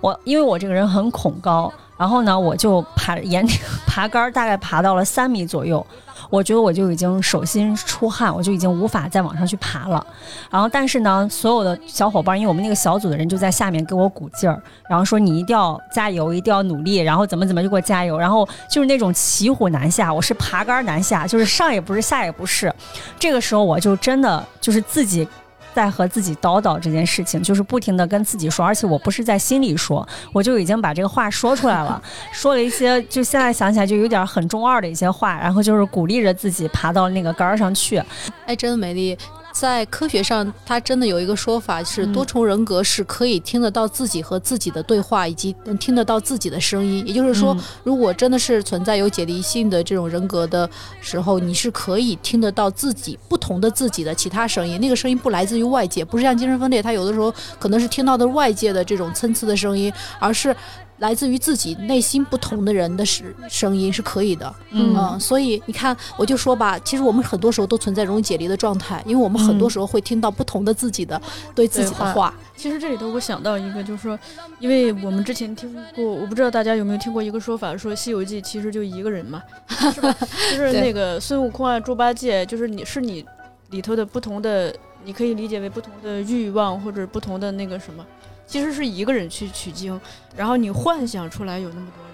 [0.01, 3.45] 我因为我这个人很恐高，然后呢，我就爬沿
[3.87, 5.85] 爬杆儿，大概爬到了三米左右。
[6.29, 10.05] 我觉得我就已经手心出汗，我就已经无法再往上去爬了。
[10.49, 18.17] 然后，但是呢，所有的小伙伴，因为我们那个小组的人就在下面给我鼓劲儿，然后说你一定要加油，一定要努力，然后怎么怎么就给我加油。
[18.17, 22.71] 然后就是那种骑虎难下，我是爬杆难下，就是上也不是下也不是。
[23.17, 25.27] 这个时候我就真的就是自己
[25.73, 32.01] 在和自己叨叨这件事情，就是不停的跟自己说，而且我不是在心里说，我就已经把这个话说出来了，
[32.33, 38.01] 说了一些就现在想起来就有点很中二的一些话，然后就是鼓励着自己爬到那个杆儿上去。
[38.45, 39.17] 哎，真的美丽。
[39.59, 47.05] 在科学上，它真的有一个说法是，嗯多重人格是可以听得到自己和自己的对话，以及能听得到自己的声音。
[47.05, 50.69] 也就是说，嗯如果真的是存在有解离性的这种人格的
[51.01, 54.79] 时候，你是可以听得到自己不同的自己的其他声音。
[54.79, 60.55] 那个声音不来自于外界，不是像精神分裂，它有的时候可能是听到的外界的这种参差的声音，而是
[60.99, 64.53] 来自于自己内心不同的人的声声音是可以的。
[64.71, 71.19] 嗯嗯，所以你看，我就说吧，其实我们很多时候都存在容易解离的状态，因为我们很多时候会听到不同的自己的、
[71.55, 72.33] 对自己的话话。
[72.55, 74.19] 其实这里头我想到一个，就是说，
[74.59, 79.41] 因为我们之前听过，我不知道大家有没有听过一个说法，说《西游记》其实就一个人嘛，
[79.93, 80.13] 是吧？
[80.51, 83.25] 就是那个孙悟空啊、猪八戒，就是你是你
[83.69, 84.75] 里头的不同的，
[85.05, 88.05] 你可以理解为不同的欲望或者不同的那个什么，
[88.49, 89.99] 其实是一个人去取经，
[90.35, 92.09] 然后你幻想出来有那么多人。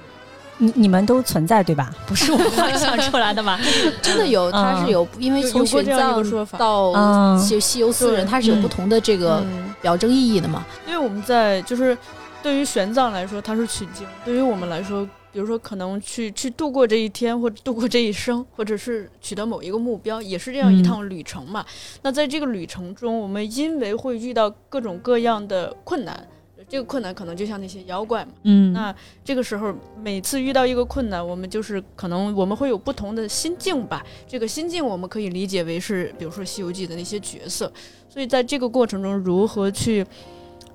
[0.57, 1.93] 你你们都存在对吧？
[2.05, 3.59] 不是我幻想出来的吧？
[4.01, 10.63] 真的有，它是有，因为从玄奘说法到嗯就西游四人，对它是有嗯不同的这个嗯表征意义的嘛。
[10.85, 11.97] 因为我们在就是
[12.41, 21.65] 对于玄奘来说，他是取经；对于我们来说，比如说可能去去度过这一天，或者度过这一生，或者是取得某一个目标，也是这样一趟旅程嘛。
[22.03, 26.25] 那在这个旅程中，我们因为会遇到各种各样的困难。
[26.69, 29.71] 这个困难可能就像那些妖怪嘛，嗯，那这个时候
[30.01, 34.03] 每次遇到一个困难，我们就是可能我们会有不同的心境吧。
[34.25, 37.71] 这个心境我们可以理解为是，比如说《西游记》的那些角色。
[38.09, 40.03] 所以在这个过程中，如何去，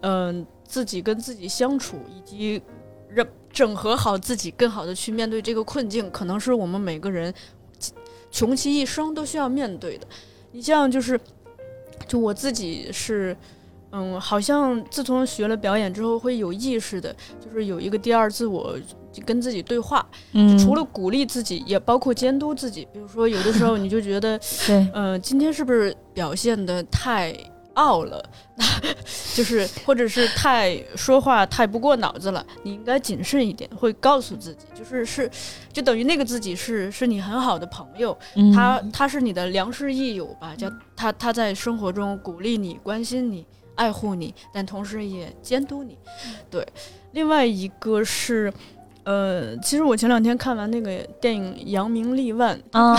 [0.03, 2.63] 嗯、自己跟自己相处，以及
[3.09, 7.33] 让整合好自己，更好的去面对这个困境，可能是我们每个人
[8.31, 10.07] 穷其一生都需要面对的。
[10.53, 11.21] 你像就是，
[12.09, 13.37] 就我自己是。
[13.93, 17.13] 嗯，好像自从学了表演之后，会有意识的，
[17.45, 18.79] 就是有一个第二自我，
[19.13, 20.07] 就跟自己对话。
[20.31, 22.87] 嗯除了鼓励自己，也包括监督自己。
[22.93, 27.37] 比如说，有的时候你就觉得，对，嗯、今天是不是表现的太
[27.81, 28.23] 傲了？
[29.35, 33.69] 就是或者是太说话太不过脑子了，你应该谨慎一点。
[33.75, 35.31] 会告诉自己，就是是，
[35.73, 40.55] 就等于那个自己是是你很好的朋友，嗯他他是你的良师益友吧？
[40.55, 45.97] 叫他他在生活中鼓励你、关心你、爱护你，但同时也监督你。
[46.51, 46.67] 对，
[47.13, 48.53] 另外一个是。
[49.03, 52.95] 呃，其实我前两天看完那个电影《扬名立万》，啊，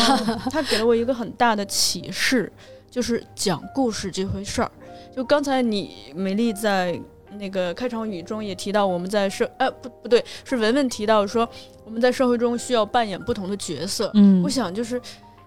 [0.49, 2.51] 它给了我一个很大的启示，
[2.91, 4.69] 就是讲故事这回事儿。
[5.15, 6.99] 就刚才你美丽在
[7.39, 11.47] 那个开场语中也提到，我们在社呃不不对，是文文提到说
[11.85, 14.11] 我们在社会中需要扮演不同的角色。
[14.13, 15.01] 嗯我想就是，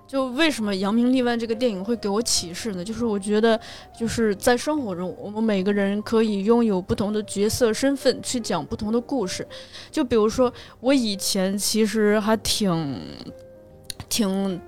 [0.06, 2.82] 就为什么《扬名立万》这个电影会给我启示呢？
[2.82, 3.58] 就是我觉得，
[3.98, 9.46] 就是在生活中，我们每个人可以拥有不同的角色身份，去讲不同的故事。
[9.90, 12.98] 就比如说，我以前其实还挺
[14.08, 14.60] 挺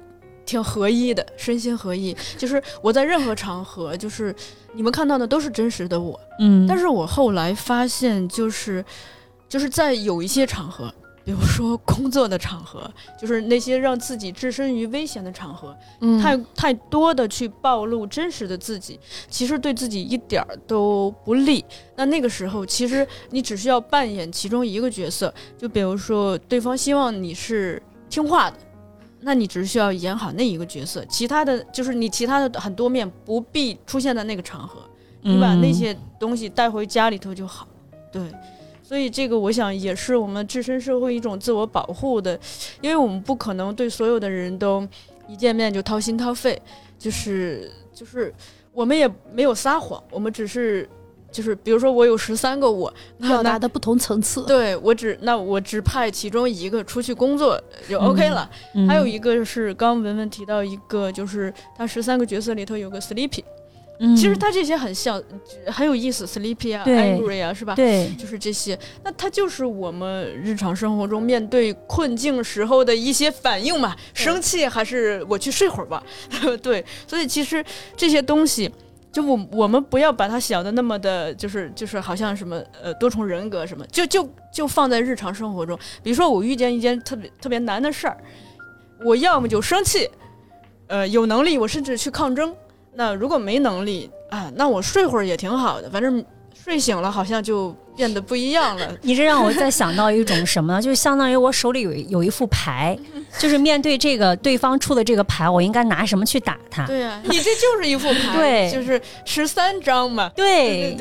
[0.46, 2.16] 挺合一的，身心合一。
[2.38, 4.34] 就是我在任何场合，就是
[4.72, 6.18] 你们看到的都是真实的我。
[6.38, 8.82] 嗯，但是我后来发现，就是
[9.48, 10.92] 就是在有一些场合，
[11.24, 12.88] 比如说工作的场合，
[13.20, 21.64] 就是那些让自己置身于危险的场合，嗯太太多的去暴露真实的自己，其实对自己一点儿都不利。
[21.96, 28.56] 那那个时候，其实你只需要扮演其中一个角色，就比如说对方希望你是听话的。
[29.26, 34.88] 那你只需要演好那一个角色，其他的就是你其他的很多面不必出现在那个场合，
[35.22, 37.66] 你把那嗯些东西带回家里头就好。
[38.12, 38.22] 对，
[38.84, 42.38] 所以这个我想也是我们置身社会一种自我保护的，
[42.80, 44.86] 因为我们不可能对所有的人都
[45.26, 46.56] 一见面就掏心掏肺，
[46.96, 48.32] 就是就是
[48.72, 50.88] 我们也没有撒谎，我们只是
[51.36, 54.42] 就是比如说我有十三个我，表达的不同层次。
[54.46, 58.48] 对我只那我只派其中一个出去工作就 OK 了。
[58.74, 63.42] 嗯还有一个是刚文文提到一个，就是他十三个角色里头有个 Sleepy，、
[64.00, 65.22] 嗯其实他这些很像，
[65.66, 67.74] 很有意思，Sleepy 啊对，Angry 啊，是吧？
[67.74, 76.02] 对，就是这些，那它就是我们日常生活中面对困境时候的一些反应嘛，生气还是我去睡会儿吧，
[76.62, 77.62] 对，所以其实
[77.96, 78.70] 这些东西。
[79.16, 85.74] 就我我们不要把它想的那么的，就是就是好像什么呃多重人格什么，就就就放在日常生活中。
[86.02, 88.18] 比如说我遇见一件特别特别难的事儿，
[89.02, 90.06] 我要么就生气，
[90.88, 92.54] 呃有能力我甚至去抗争。
[92.92, 96.22] 那如果没能力啊，那我睡会儿也挺好的，反正
[96.66, 98.92] 睡醒了好像就变得不一样了。
[99.02, 100.82] 你这让我再想到一种什么呢？
[100.82, 102.98] 就是相当于我手里有有一副牌，
[103.38, 106.84] 就是面对这个对方出的这个牌，我应该拿什么去打他？
[106.86, 110.96] 对啊、你这就是一副牌，对就是十三张嘛，对，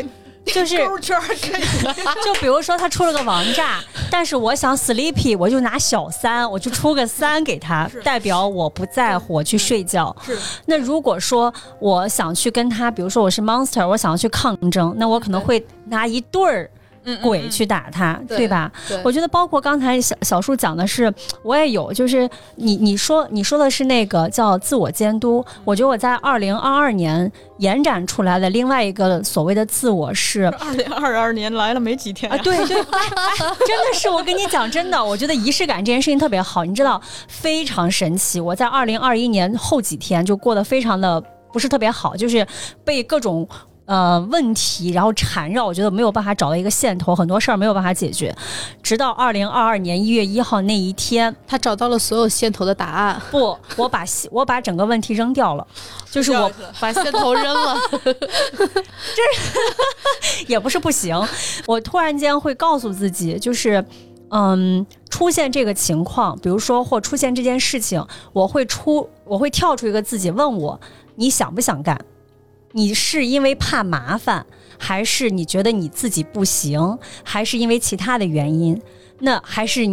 [0.46, 2.24] 圈儿可以。
[2.24, 3.80] 就比如说他出了个王炸，
[4.10, 10.16] 但是我想 sleepy，我就拿小三，我就出个三给他，代表我不在乎，我去睡觉。
[10.26, 16.75] 是那如果说我想去跟他，比如说我是 monster，我想要去抗争，那我可能会拿一对儿嗯
[17.22, 18.72] 鬼去打他，对对吧？
[18.88, 30.46] 对我觉得包括刚才小小树讲的是，我也有，就是你你说你说的是那个叫自我监督，我觉得我在二零二二年延展出来的另外一个所谓的自我是。
[30.60, 38.40] 二零二二年来了没几天啊，呀、对对， 真的是我跟你讲，真的，我觉得仪式感这件事情特别好，你知道，非常神奇。
[38.40, 41.22] 我在二零二一年后几天就过得非常的
[41.54, 42.46] 不是特别好，就是
[42.84, 43.48] 被各种。
[43.86, 48.36] 呃，问题然后缠绕，我觉得没有办法找到一个线头，很多事儿没有办法解决，
[48.82, 55.68] 直到二零二二年一月一号那一天，他找到了所有线头的答案，不，我把线我把整个问题扔掉了，
[56.10, 57.78] 就是我把线头扔了。
[60.48, 61.16] 也不是不行，
[61.68, 63.86] 我突然间会告诉自己，就是。
[64.32, 70.78] 嗯，出现这个情况，比如说或出现这件事情，我会出，我会跳出一个自己问我，
[71.16, 71.98] 你想不想干？
[72.78, 74.46] 你是因为怕麻烦，
[74.78, 78.78] 还是你觉得你自己不行，还是因为其他的原因？
[79.20, 79.86] 那还是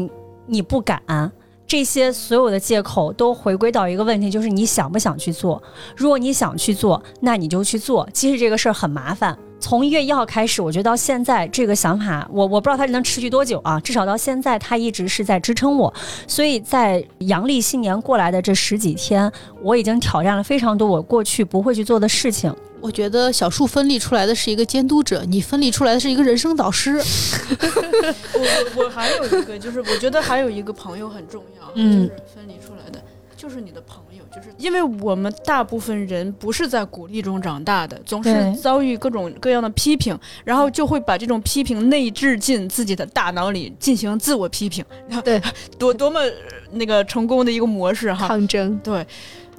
[0.46, 1.30] 你不敢？
[1.64, 5.62] 这些所有的借口都回归到一个问题，就是你想不想去做？
[5.96, 8.06] 如果你想去做，那你就去做。
[8.12, 13.78] 即使这个事儿很麻烦，从一月一号开始，我觉得到现在这个想法，我我不知道它能持续多久啊。
[13.78, 15.94] 至少到现在，它一直是在支撑我。
[16.26, 19.30] 所以在阳历新年过来的这十几天，
[19.62, 22.52] 我已经挑战了非常多我过去不会去做的事情。
[22.82, 26.96] 我觉得小树分离出来的是一个监督者，你分离出来的是一个人生导师。
[28.34, 32.08] 我我我还有一个，就是我觉得还有一个朋友很重要，嗯。
[32.08, 33.02] 就是分离出来的，
[33.36, 45.40] 就是你的朋友，就是因为我们大部分人不是在鼓励中长大的，总是遭遇各种各样的批评，然后就会把这种批评内置进自己的大脑里进行自我批评，然后对，
[45.78, 46.32] 多多么呃
[46.72, 49.06] 那个成功的一个模式哈，抗争，对，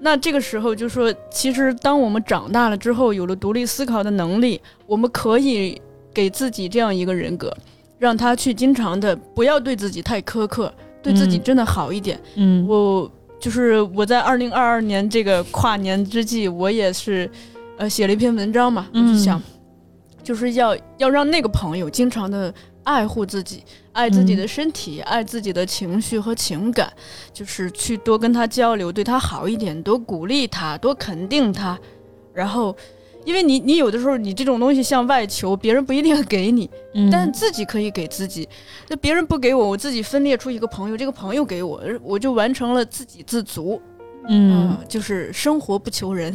[0.04, 5.82] 那这个时候就说，其实当我们长大了之后，有了独立思考的能力，我们可以
[6.14, 7.56] 给自己这样一个人格，
[7.98, 11.44] 让他去经常的不要对自己太苛刻，对自己嗯。
[11.44, 12.20] 真的好一点。
[12.36, 12.68] 嗯。
[12.68, 17.30] 我就是我在二零二二年这个跨年之际，我也是
[17.78, 19.18] 呃写了一篇文章嘛，我就嗯。
[19.18, 19.42] 想，
[20.22, 22.54] 就是要要让那个朋友经常的
[22.84, 26.92] 爱护自己，爱自己的身体，爱自己的情绪和情感，
[27.34, 31.80] 就是去多跟他交流，对他好一点，多鼓励他，多肯定他，
[32.34, 32.76] 然后。
[33.26, 38.46] 因为你，你有的时候你这种东西向外求，别人不一定给你，嗯但自己可以给自己。
[38.90, 43.82] 那别人不给我，我自己分裂出一个朋友，这个朋友给我，我就完成了自给自足。
[44.30, 46.34] 嗯啊，就是生活不求人。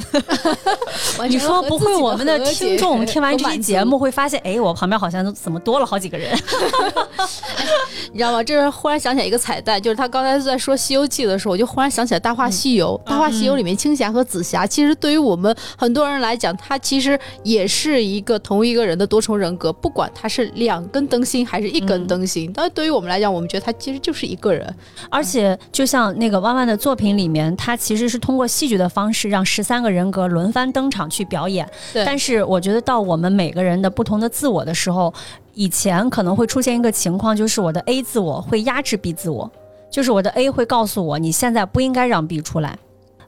[1.28, 6.36] 你说不会，我们的听众听完这期节目会发现，哎，我旁边好像怎么多了好几个人？
[8.12, 8.42] 你知道吗？
[8.42, 12.98] 这是忽然想起来一个彩蛋，就是他刚才在说《西游记》的时候，我就忽然想起来《大话西游》。
[13.08, 24.74] 大话西游》里面青霞和紫霞，其实对于我们很多人来讲，他其实也是一个同一个人的多重人格，不管他是两根灯芯还是一根灯芯，但是对于我们来讲，我们觉得他其实就是一个人。
[25.10, 31.66] 而且，就像那个弯弯的作品里面，他其实是通过戏剧的方式让十三个人格轮番登场去表演。
[32.04, 35.12] 但是，我觉得到我们每个人的不同的自我的时候，
[35.54, 39.50] 以前可能会出现一个情况，就是我的 A 自我会压制 B 自我，
[39.90, 42.76] 就是我的 A 会告诉我，你现在不应该让 B 出来。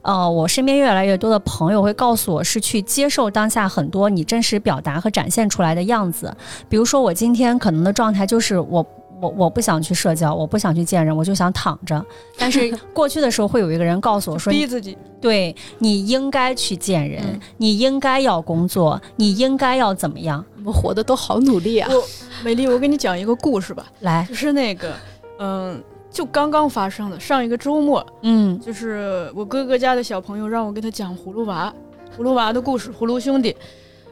[0.03, 6.35] 呃，我身边越来越多的朋友会告诉我，是去接受当下很多你真实表达和展现出来的样子。
[6.71, 8.83] 比如说，我今天可能的状态就是我
[9.21, 12.05] 我我不想去社交，我不想去见人，我就想躺着。
[12.39, 20.45] 但是 过去的时候，会有一个人告诉我说，逼自己，对你应该去见人，嗯你应该要工作，你应该要怎么样？
[20.57, 21.91] 我们活的都好努力啊！
[21.93, 22.03] 我
[22.43, 24.95] 美丽，我给你讲一个故事吧，来，就是那个，
[25.39, 31.73] 嗯，就刚刚发生的，上一个周末，嗯就是我哥哥家的小朋友让我给他讲葫芦娃，
[32.17, 33.55] 葫芦娃的故事，葫芦兄弟。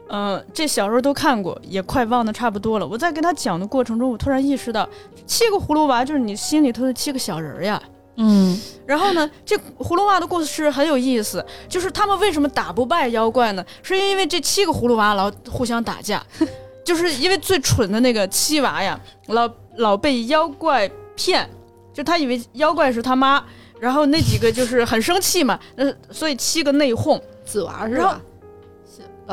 [0.09, 2.87] 嗯、这小时候都看过，也快忘得差不多了。
[2.87, 4.87] 我在跟他讲的过程中，我突然意识到，
[5.25, 7.81] 七个葫芦娃就是你心里头的七个小人儿呀。
[8.21, 13.63] 嗯然后呢，这葫芦娃的故事很有意思，就是他们为什么打不败妖怪呢？
[13.81, 16.21] 是因为这七个葫芦娃老互相打架，
[16.83, 21.49] 就是因为最蠢的那个七娃呀，老老被妖怪骗，
[21.93, 23.41] 就他以为妖怪是他妈，
[23.79, 28.19] 然后那几个就是很生气嘛，呃，所以七个内讧，子娃是吧？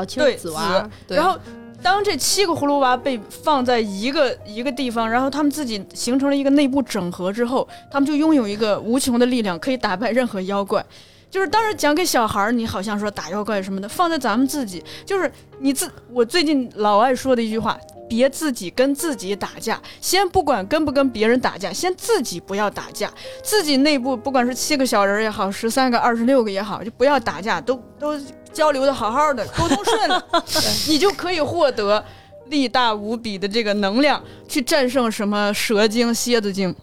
[0.05, 1.37] 对紫娃，然后
[1.81, 10.83] 当这七个葫芦娃被放在一个一个地方，然后他们自己形成了一个内部整合之后，他们就拥有一个无穷的力量，可以打败任何妖怪。
[11.29, 15.29] 就是当时讲给小孩儿，你好像说打妖怪什么的，放在咱们自己，就是
[15.59, 17.77] 你自我最近老爱说的一句话：
[18.09, 23.11] 别自己跟自己打架，先不管跟不跟别人打架，先自己不要打架，
[23.43, 28.19] 自己内部不管是七个小人儿也好，十三个、二十六个也好，就不要打架，都都
[28.53, 30.23] 交流的好好的，沟通顺了，
[30.87, 32.03] 你就可以获得
[32.47, 36.73] 力大无比的这个能量，去战胜什么蛇精、蝎子精。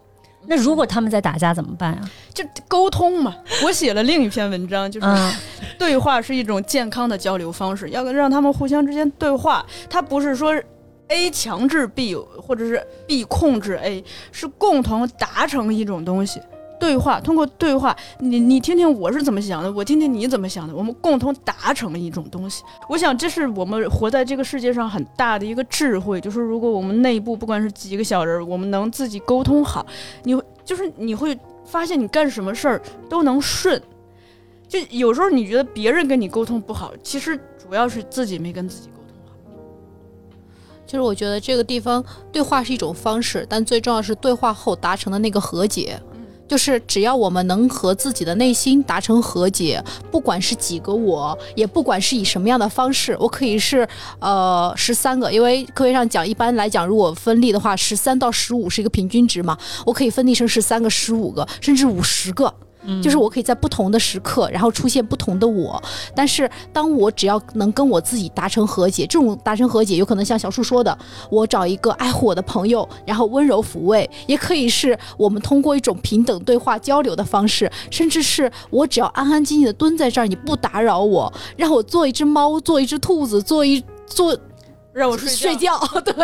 [0.46, 2.10] 那如果他们在打架怎么办啊？
[2.34, 3.34] 就沟通嘛。
[3.64, 5.32] 我写了另一篇文章，就是嗯
[5.78, 9.64] 对话是一种健康的交流方式，要让他们互相之间对话。
[9.88, 10.54] 他不是说
[11.08, 14.02] A 强制 B，或者是 B 控制 A，
[14.32, 16.40] 是共同达成一种东西。
[16.80, 22.62] 对话通过对话，你你听听我是怎么想的，我听听你怎么想的，我们共同达成一种东西。
[22.88, 29.86] 我想这是我们活在这个世界上很大的一个智慧，就是如果我们内部不管是几个小人，我们能自己沟通好，
[30.24, 33.80] 你就是你会发现你干什么事儿都能顺。
[34.68, 38.90] 就有时候你觉得别人跟你沟通不好，其实主要是自己没跟自己。
[40.86, 46.00] 就是我觉得这个地方对话是一种方式，但最重要是对话后达成的那个和解。
[46.46, 59.56] 就是只要我们能和自己的内心达成和解，不管是几个我，也不管是以什么样的方式，我可以是呃十三个，因为科学上讲，一般来讲，如果分立的话，十三到十五是一个平均值嘛，
[59.86, 62.54] 我可以分立成十三个、十五个，甚至五十个。
[63.02, 65.82] 就是我可以在不同的时刻，然后出现不同的我。
[66.14, 70.96] 但是，当我只要能跟我自己达成和解，这种达成和解，有可能像小树说的，
[71.30, 84.36] 我找一个爱护我的朋友，然后温柔抚慰，也可以是我们通过一种平等对话交流的方式，甚至是我只要安安静静的蹲在这儿，你不打扰我，让我做一只猫，做一只兔子，做一做。
[84.94, 86.14] 让我睡睡觉， 对，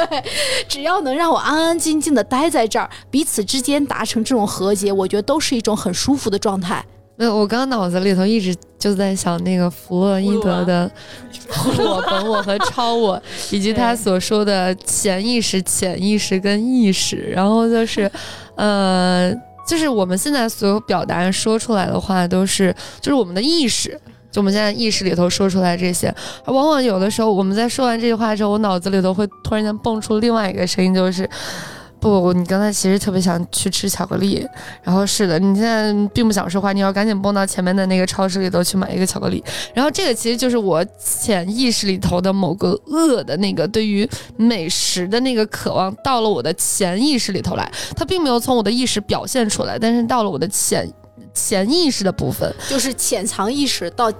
[0.68, 6.84] 只要能让我安安静静的待在这儿，彼此之间达成这种和解，我觉得都是一种很舒服的状态。
[7.16, 10.90] 没有，我刚刚脑子里头一直就在想那个弗洛伊德的
[11.78, 18.10] 我、本我和超我，以及他所说的潜意识、潜意识跟意识，然后就是，
[18.54, 19.34] 呃，
[19.66, 24.00] 就是我们现在所有表达说出来的话，都是就是我们的意识。
[24.30, 26.14] 就我们现在意识里头说出来这些，
[26.46, 31.28] 往往有的时候我们在说完这句话之后，我脑子里头会突然间蹦出另外一个声音，就是。
[32.02, 34.42] 不不不，你刚才其实特别想去吃巧克力，
[34.82, 39.44] 然后是的，你现在并不想说话，你要赶紧蹦到前面的那个超市里头去买一个巧克力。
[39.74, 44.08] 然后这个其实就是我潜意识里头的某个恶的那个对于
[44.38, 50.90] 美食的那个渴望，到了我的潜意识里头来，它并没有从我的意识表现出来，但是到了我的潜
[51.34, 54.12] 潜意识的部分，就是潜藏意识到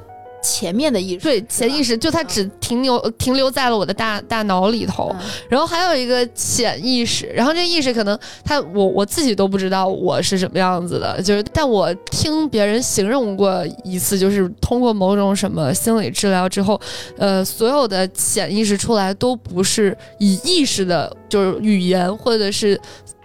[0.43, 5.15] 前面的意识，对潜意识，就它只停留停留在了我的大大脑里头。
[5.51, 16.81] 然后还有一个潜意识，然后这个意识可能他我我自己都不知道我是什么样子的，就是但我听别人形容过一次，就是通过某种什么心理治疗之后，
[17.19, 22.81] 呃，所有的潜意识出来都不是以意识的，就是语言或者是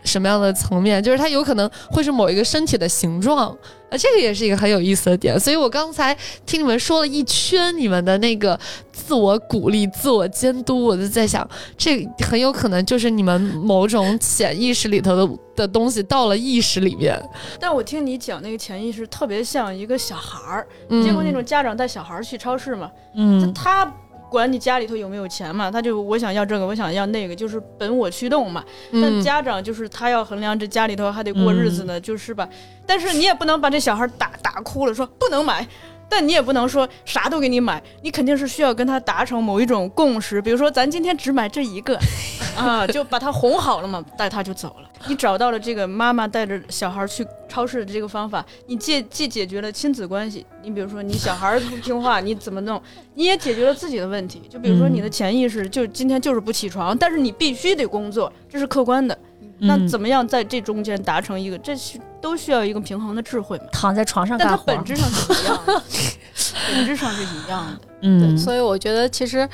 [0.06, 3.58] 什么样的层面，就是它有可能会是某一个身体的形状。
[3.88, 8.60] 啊，这个也是一个很有意思的点，所以我刚才听你们说了一圈你们的那个
[8.92, 11.48] 自我鼓励、自我监督，我就在想，
[11.78, 17.16] 这很有可能就是你们某种潜意识里头的的东西到了意识里面。
[17.60, 20.68] 但我听你讲那个潜意识，特别像一个小孩儿。
[20.90, 22.90] 嗯见过那种家长带小孩儿去超市吗？
[23.14, 23.86] 就嗯他
[24.30, 28.64] 管你家里头有没有钱嘛，他就我想要这个，我想要那个，就是本我驱动嘛。
[28.92, 32.48] 但嗯，家长就是他要衡量这家里头还得过日子呢，就是吧。
[32.86, 35.68] 但是你也不能把这小孩打打哭了，说不能买。
[36.10, 42.00] 但你也不能说啥都给你买，你肯定是需要跟他达成某一种共识，比如说咱今天只买这一个，
[42.58, 44.90] 啊，就把他哄好了嘛，带他就走了。
[45.08, 52.82] 你找到了这个妈妈带着小孩去超市的这个方法，你既既解决了亲子关系，你比如说你小孩不听话，你怎么弄？
[53.14, 59.18] 你也解决了自己的问题，就比如说你的潜意识就今天就是不起床，但是你必须得工作，这是客观的。
[59.60, 61.58] 那嗯怎么样在这中间达成一个？
[61.60, 63.66] 这需都需要一个平衡的智慧嘛。
[63.72, 65.84] 躺在床上但它，本质上是一样的，
[66.74, 67.88] 本质上是一样的。
[68.02, 69.48] 嗯，所以我觉得其实。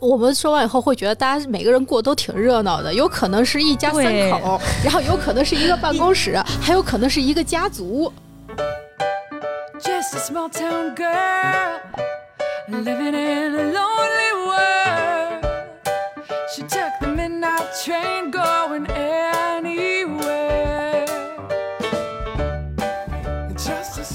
[0.00, 4.02] 我们说完以后会觉得大家每个人过都挺热闹的，有可能是一家三
[4.32, 8.12] 口，然后有可能是一个办公室， 还有可能是一个家族。
[9.80, 11.78] just a small town girl
[12.68, 15.15] living in a lonely world.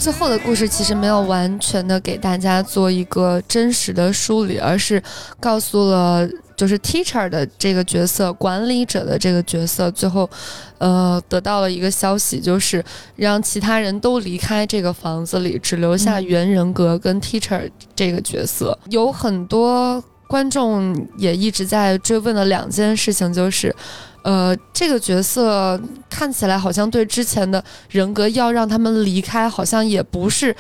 [0.02, 4.99] 最后的故事其实没有完全的给大家做一个真实的梳理，而是
[5.39, 6.28] 告诉了
[6.58, 10.28] 就是 teacher 的这个角色，管理者的这个角色，最后，
[10.80, 12.84] 呃，得到了一个消息，就是
[13.16, 18.76] 让其他人都离开这个房子里，只留下原人格跟 teacher 这个角色。
[18.89, 23.76] 有很多观众也一直在追问的两件事情，就是。
[24.24, 30.55] 呃，这个角色看起来好像对之前的人格要让他们离开，好像也不是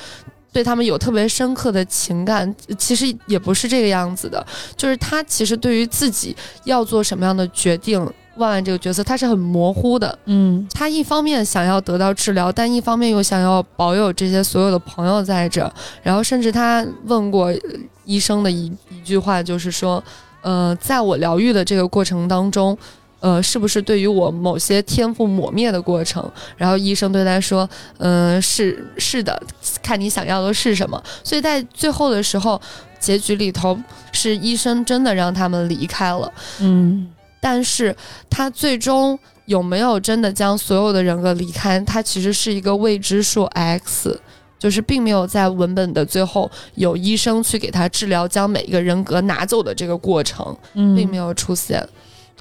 [0.51, 4.43] 对他们有特别深刻的情感，其实也不是这个样子的。
[4.75, 7.99] 就是他其实对于自己要做什么样的决定，
[8.35, 10.17] 万万这个角色他是很模糊的。
[10.25, 15.71] 嗯他一方面想要得到治疗，但一方面又想要保有这些所有的朋友在这儿。
[16.01, 17.59] 然后甚至他问过呃
[18.05, 20.03] 医生的一一句话，就是说，
[20.41, 22.75] 呃，在我疗愈的这个过程当中。
[23.21, 26.29] 呃，是不是对于我某些天赋抹灭的过程？
[26.57, 27.69] 然后医生对他说
[27.99, 29.41] ：“嗯、是是的，
[29.81, 32.59] 看你想要的是什么。”所以在最后的时候，
[32.99, 33.79] 结局里头
[34.11, 36.29] 是医生真的让他们离开了。
[36.59, 37.07] 嗯
[37.39, 37.95] 但是
[38.29, 41.79] 他最终有没有真的将所有的人格离开？
[41.79, 44.19] 他其实是一个未知数 X，
[44.59, 51.83] 就是并没有在文本的最后有医生去给他治疗，将每一个人格拿走的这个过程，嗯，并没有出现。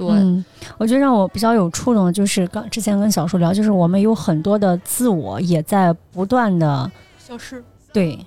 [0.01, 0.43] 对，嗯，
[0.79, 7.63] 我觉得让我比较有触动的就是刚之前跟小树聊，就是我们有很多的自我也在不断的消失。
[7.93, 8.19] 对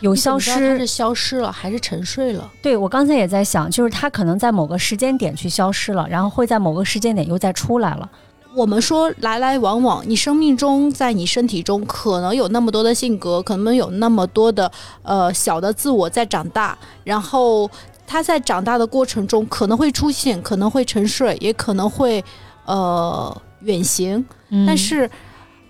[0.00, 0.86] 有消失是。
[0.86, 2.50] 消失了还是沉睡了？
[2.62, 8.08] 对我刚才也在想，就是他可能在某个时间点去消失了，然后会在某个时间点又再出来了。
[8.54, 14.72] 我们说来来往往，你生命中，在你身体中，可能有那么多的性格，可能有那么多的
[15.02, 17.70] 呃小的自我在长大，然后
[18.08, 22.24] 他在长大的过程中，可能会出现，可能会沉睡，也可能会
[22.64, 25.08] 呃远行，嗯但是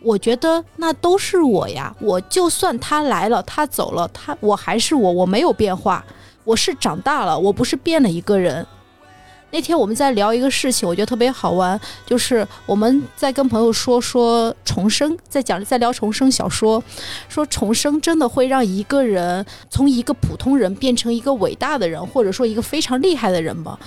[0.00, 1.92] 我觉得那都是我呀。
[2.00, 6.04] 我就算他来了，他走了，他我还是我，我没有变化，
[6.44, 8.64] 我是长大了，我不是变了一个人。
[9.50, 16.82] 那天我们在聊一个事情，我觉得特别好玩，就是我们在跟朋友说说重生，在讲在聊重生小说，
[17.28, 23.78] 说重生真的会让一个人从一个普通人变成一个伟大的人，或者说一个非常厉害的人吗？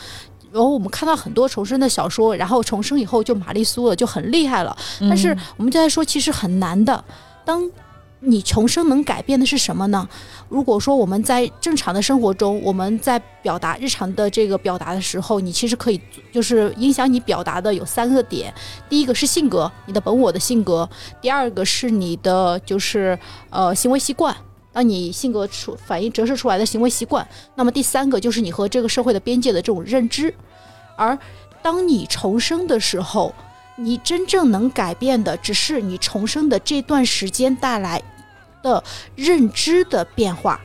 [0.51, 4.75] 然后我们看到很多重生的小说，然后重生以后就玛丽苏了，就很厉害了。
[5.01, 7.01] 但是我们就在说，其实很难的。
[7.45, 7.63] 当
[8.23, 10.07] 你重生能改变的是什么呢？
[10.47, 15.99] 如果说我们在正常的生活中，我们在表达日常的这个表达的时候，你其实可以
[16.31, 18.53] 就是影响你表达的有三个点。
[18.87, 20.87] 第一个是性格，你的本我的性格；
[21.19, 23.17] 第二个是你的就是
[23.49, 24.35] 呃行为习惯。
[24.71, 30.33] 当你性格出反映折射出来的行为习惯，那么第三个就是你和这个社会的边界的这种认知。
[30.95, 31.17] 而
[31.63, 33.33] 当你重生的时候，
[33.81, 38.01] 你真正能改变的，只是你重生的这段时间带来
[38.61, 38.83] 的
[39.15, 40.59] 认知的变化，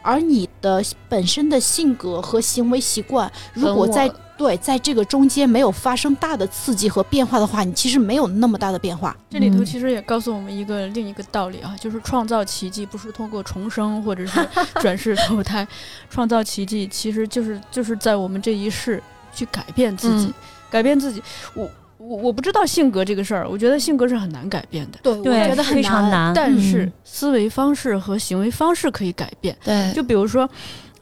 [0.00, 9.14] 而你的本身的性格和行为习惯，如果在对在这个中间没有发生大的刺激和变化的话，你其实没有那么大的变化。
[9.30, 14.48] 这里头嗯其实也告诉我们一个另一个道理啊，就是创造奇迹不是通过重生或者是
[14.80, 15.68] 转世投胎，
[16.10, 19.00] 创造奇迹其实就是就是在我们这一世
[19.32, 20.34] 去改变自己，嗯
[20.70, 21.22] 改变自己。
[21.54, 21.70] 我
[22.02, 29.56] 我我不知道性格这个事儿，我觉得性格是很难改变的，对，我对觉得很难，但是嗯思维方式和行为方式可以改变。
[29.64, 30.48] 对，就比如说，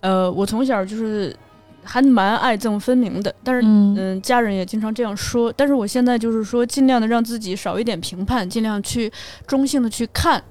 [0.01, 1.35] 呃，我从小就是
[1.83, 9.11] 还蛮爱憎分明的，但是嗯嗯，家人也经常这样说，但是我现在就是说，尽量的让自己少一点评判，尽量去
[9.47, 10.43] 中性的去看，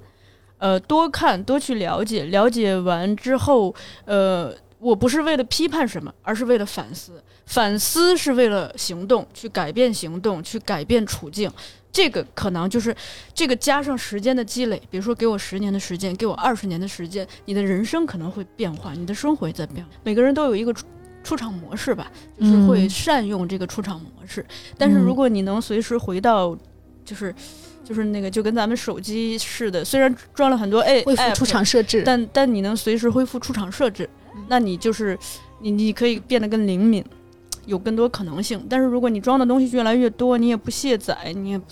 [0.57, 3.73] 呃，多看多去了解，了解完之后，
[4.05, 11.51] 呃，我不是为了批判什么，而是为了反思，反思是为了行动，去改变行动，去改变处境。
[11.91, 12.95] 这个可能就是
[13.33, 19.91] 这个加上时间的积累，比如说给我十年的时间，给我二十年的时间，你的人生可能会变化，你的生活也在变化。
[20.03, 20.85] 每个人都有一个出
[21.23, 24.45] 出场模式吧，就是会嗯善用这个出场模式。
[24.77, 26.55] 但是如果你能随时回到，
[27.03, 27.33] 就是
[27.83, 32.03] 就是那个就跟咱们手机似的，虽然装了很多哎恢复出场设置。
[32.05, 34.07] 但但你能随时恢复出厂设置，
[34.47, 35.17] 那你就是
[35.59, 37.03] 你你可以变得更灵敏，
[37.69, 38.59] 有更多可能性。
[38.67, 41.65] 但是如果你装的东西越来越多，你也不卸载，你也不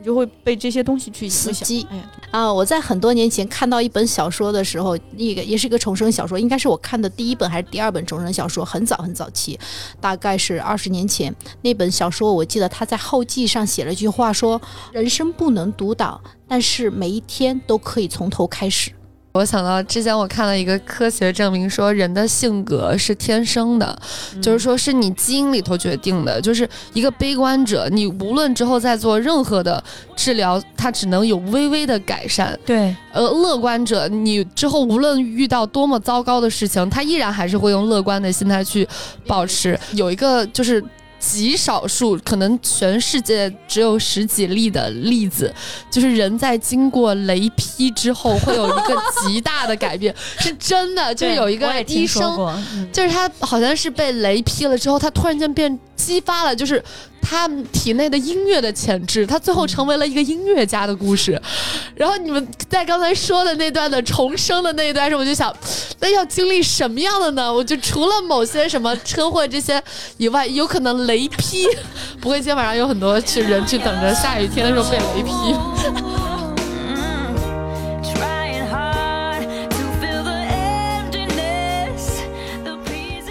[0.00, 1.84] 你就会被这些东西去影响死机。
[1.90, 9.58] 哎呀，啊，我在很多年前看到一本小说的时候，那个也是一个重生小说，应该是我看的第一本还是第二本重生小说，很早很早期，
[10.00, 11.34] 大概是二十年前。
[11.62, 14.62] 那本小说我记得他在后记上写了一句话说
[14.94, 18.92] ：“人生不能独挡，但是每一天都可以从头开始。”
[19.32, 23.96] 我想到之前我看了一个科学证明，说人的性格是天生的，
[24.42, 26.40] 就是说是你基因里头决定的。
[26.40, 29.82] 就是一个悲观者，你无论之后再做任何的
[30.16, 32.58] 治疗，它只能有微微的改善。
[32.66, 38.88] 对，呃，乐观者，你之后无论遇到多么糟糕的事情，他依然还是会用乐观的心态去
[39.26, 39.78] 保持。
[39.92, 40.82] 有一个就是。
[41.18, 45.52] 极少数，可能全世界只有十几例的例子，
[45.90, 51.14] 就是人在经过雷劈之后会有一个极大的改变， 是真的。
[51.14, 52.36] 就是有一个医生，
[52.72, 56.82] 嗯就是他好像是被雷劈了之后，他突然间变激发了，就是
[57.20, 61.40] 他体内的音乐的潜质，他最后成为了一个音乐家的故事。
[61.94, 65.54] 然后你们在刚才说的那段的重生的那一段时，我就想，
[66.00, 67.52] 那要经历什么样的呢？
[67.52, 69.82] 我就除了某些什么车祸这些
[70.16, 71.66] 以外，有可能雷劈，
[72.20, 76.37] 不会今天晚上有很多去人去等着下雨天的时候被雷劈。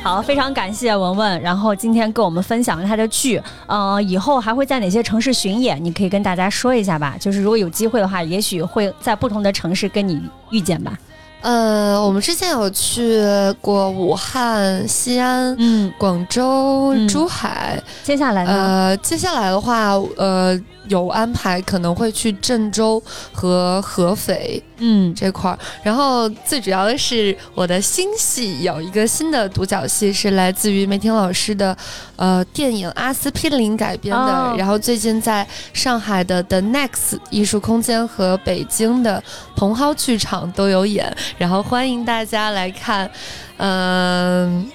[0.04, 5.84] 好，非常感谢文文，然后今天跟我们分享了他的剧，呃，以后还会在哪些城市巡演？
[5.84, 7.18] 你可以跟大家说一下吧。
[7.20, 10.98] 就是如果有机会的话，也许会在不同的城市跟你遇见吧。
[11.42, 13.22] 呃，我们之前有去
[13.60, 18.52] 过武汉、西安、嗯，广州、嗯珠海，接下来呢？
[18.52, 20.58] 呃，接下来的话，呃，
[20.90, 25.58] 有安排可能会去郑州和合肥嗯，这块儿。
[25.84, 31.76] 然后最主要的是，我的新戏有一个新的独角戏，是来自于梅婷老师的
[32.16, 34.22] 呃电影《阿司匹林》改编的。
[34.22, 39.24] 哦然后最近在上海的 The Next 艺术空间和北京的
[39.56, 43.10] 蓬蒿剧场都有演，然后欢迎大家来看。
[43.58, 44.72] 嗯、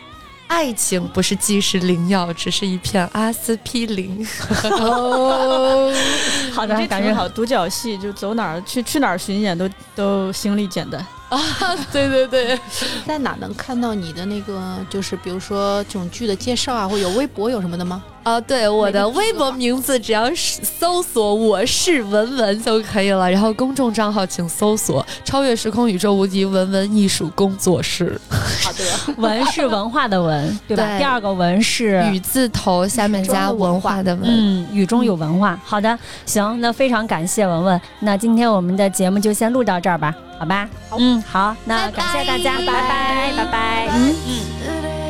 [0.52, 4.22] 爱情不是即时灵药，只是一片阿司匹林。
[6.52, 11.04] 好的，这感觉好，独角戏就走哪儿去去哪儿巡演都都行李简单。
[11.30, 11.40] 啊
[11.90, 12.60] 对对对，
[13.08, 18.04] 在哪能看到你的那个，就是比如说这种剧的介绍啊，或有微博有什么的吗？
[18.22, 28.16] 啊，对，我的微博名字只要是搜索“我是文文”就可以了，然后公众账号请搜索“超越时空宇宙无敌文文艺术工作室
[28.62, 30.86] 好的，文是文化的文，对吧？
[30.86, 34.22] 对第二个文”，是雨字头下面加文化的文。
[34.24, 35.58] 嗯，雨中有文化。
[35.64, 37.80] 好的，行，那非常感谢文文。
[38.00, 40.68] 那今天我们的节目就先录到这儿吧，好吧？
[40.96, 43.88] 嗯，好，那感谢大家，拜拜，拜拜。
[43.96, 44.14] 嗯。
[44.64, 45.01] Don't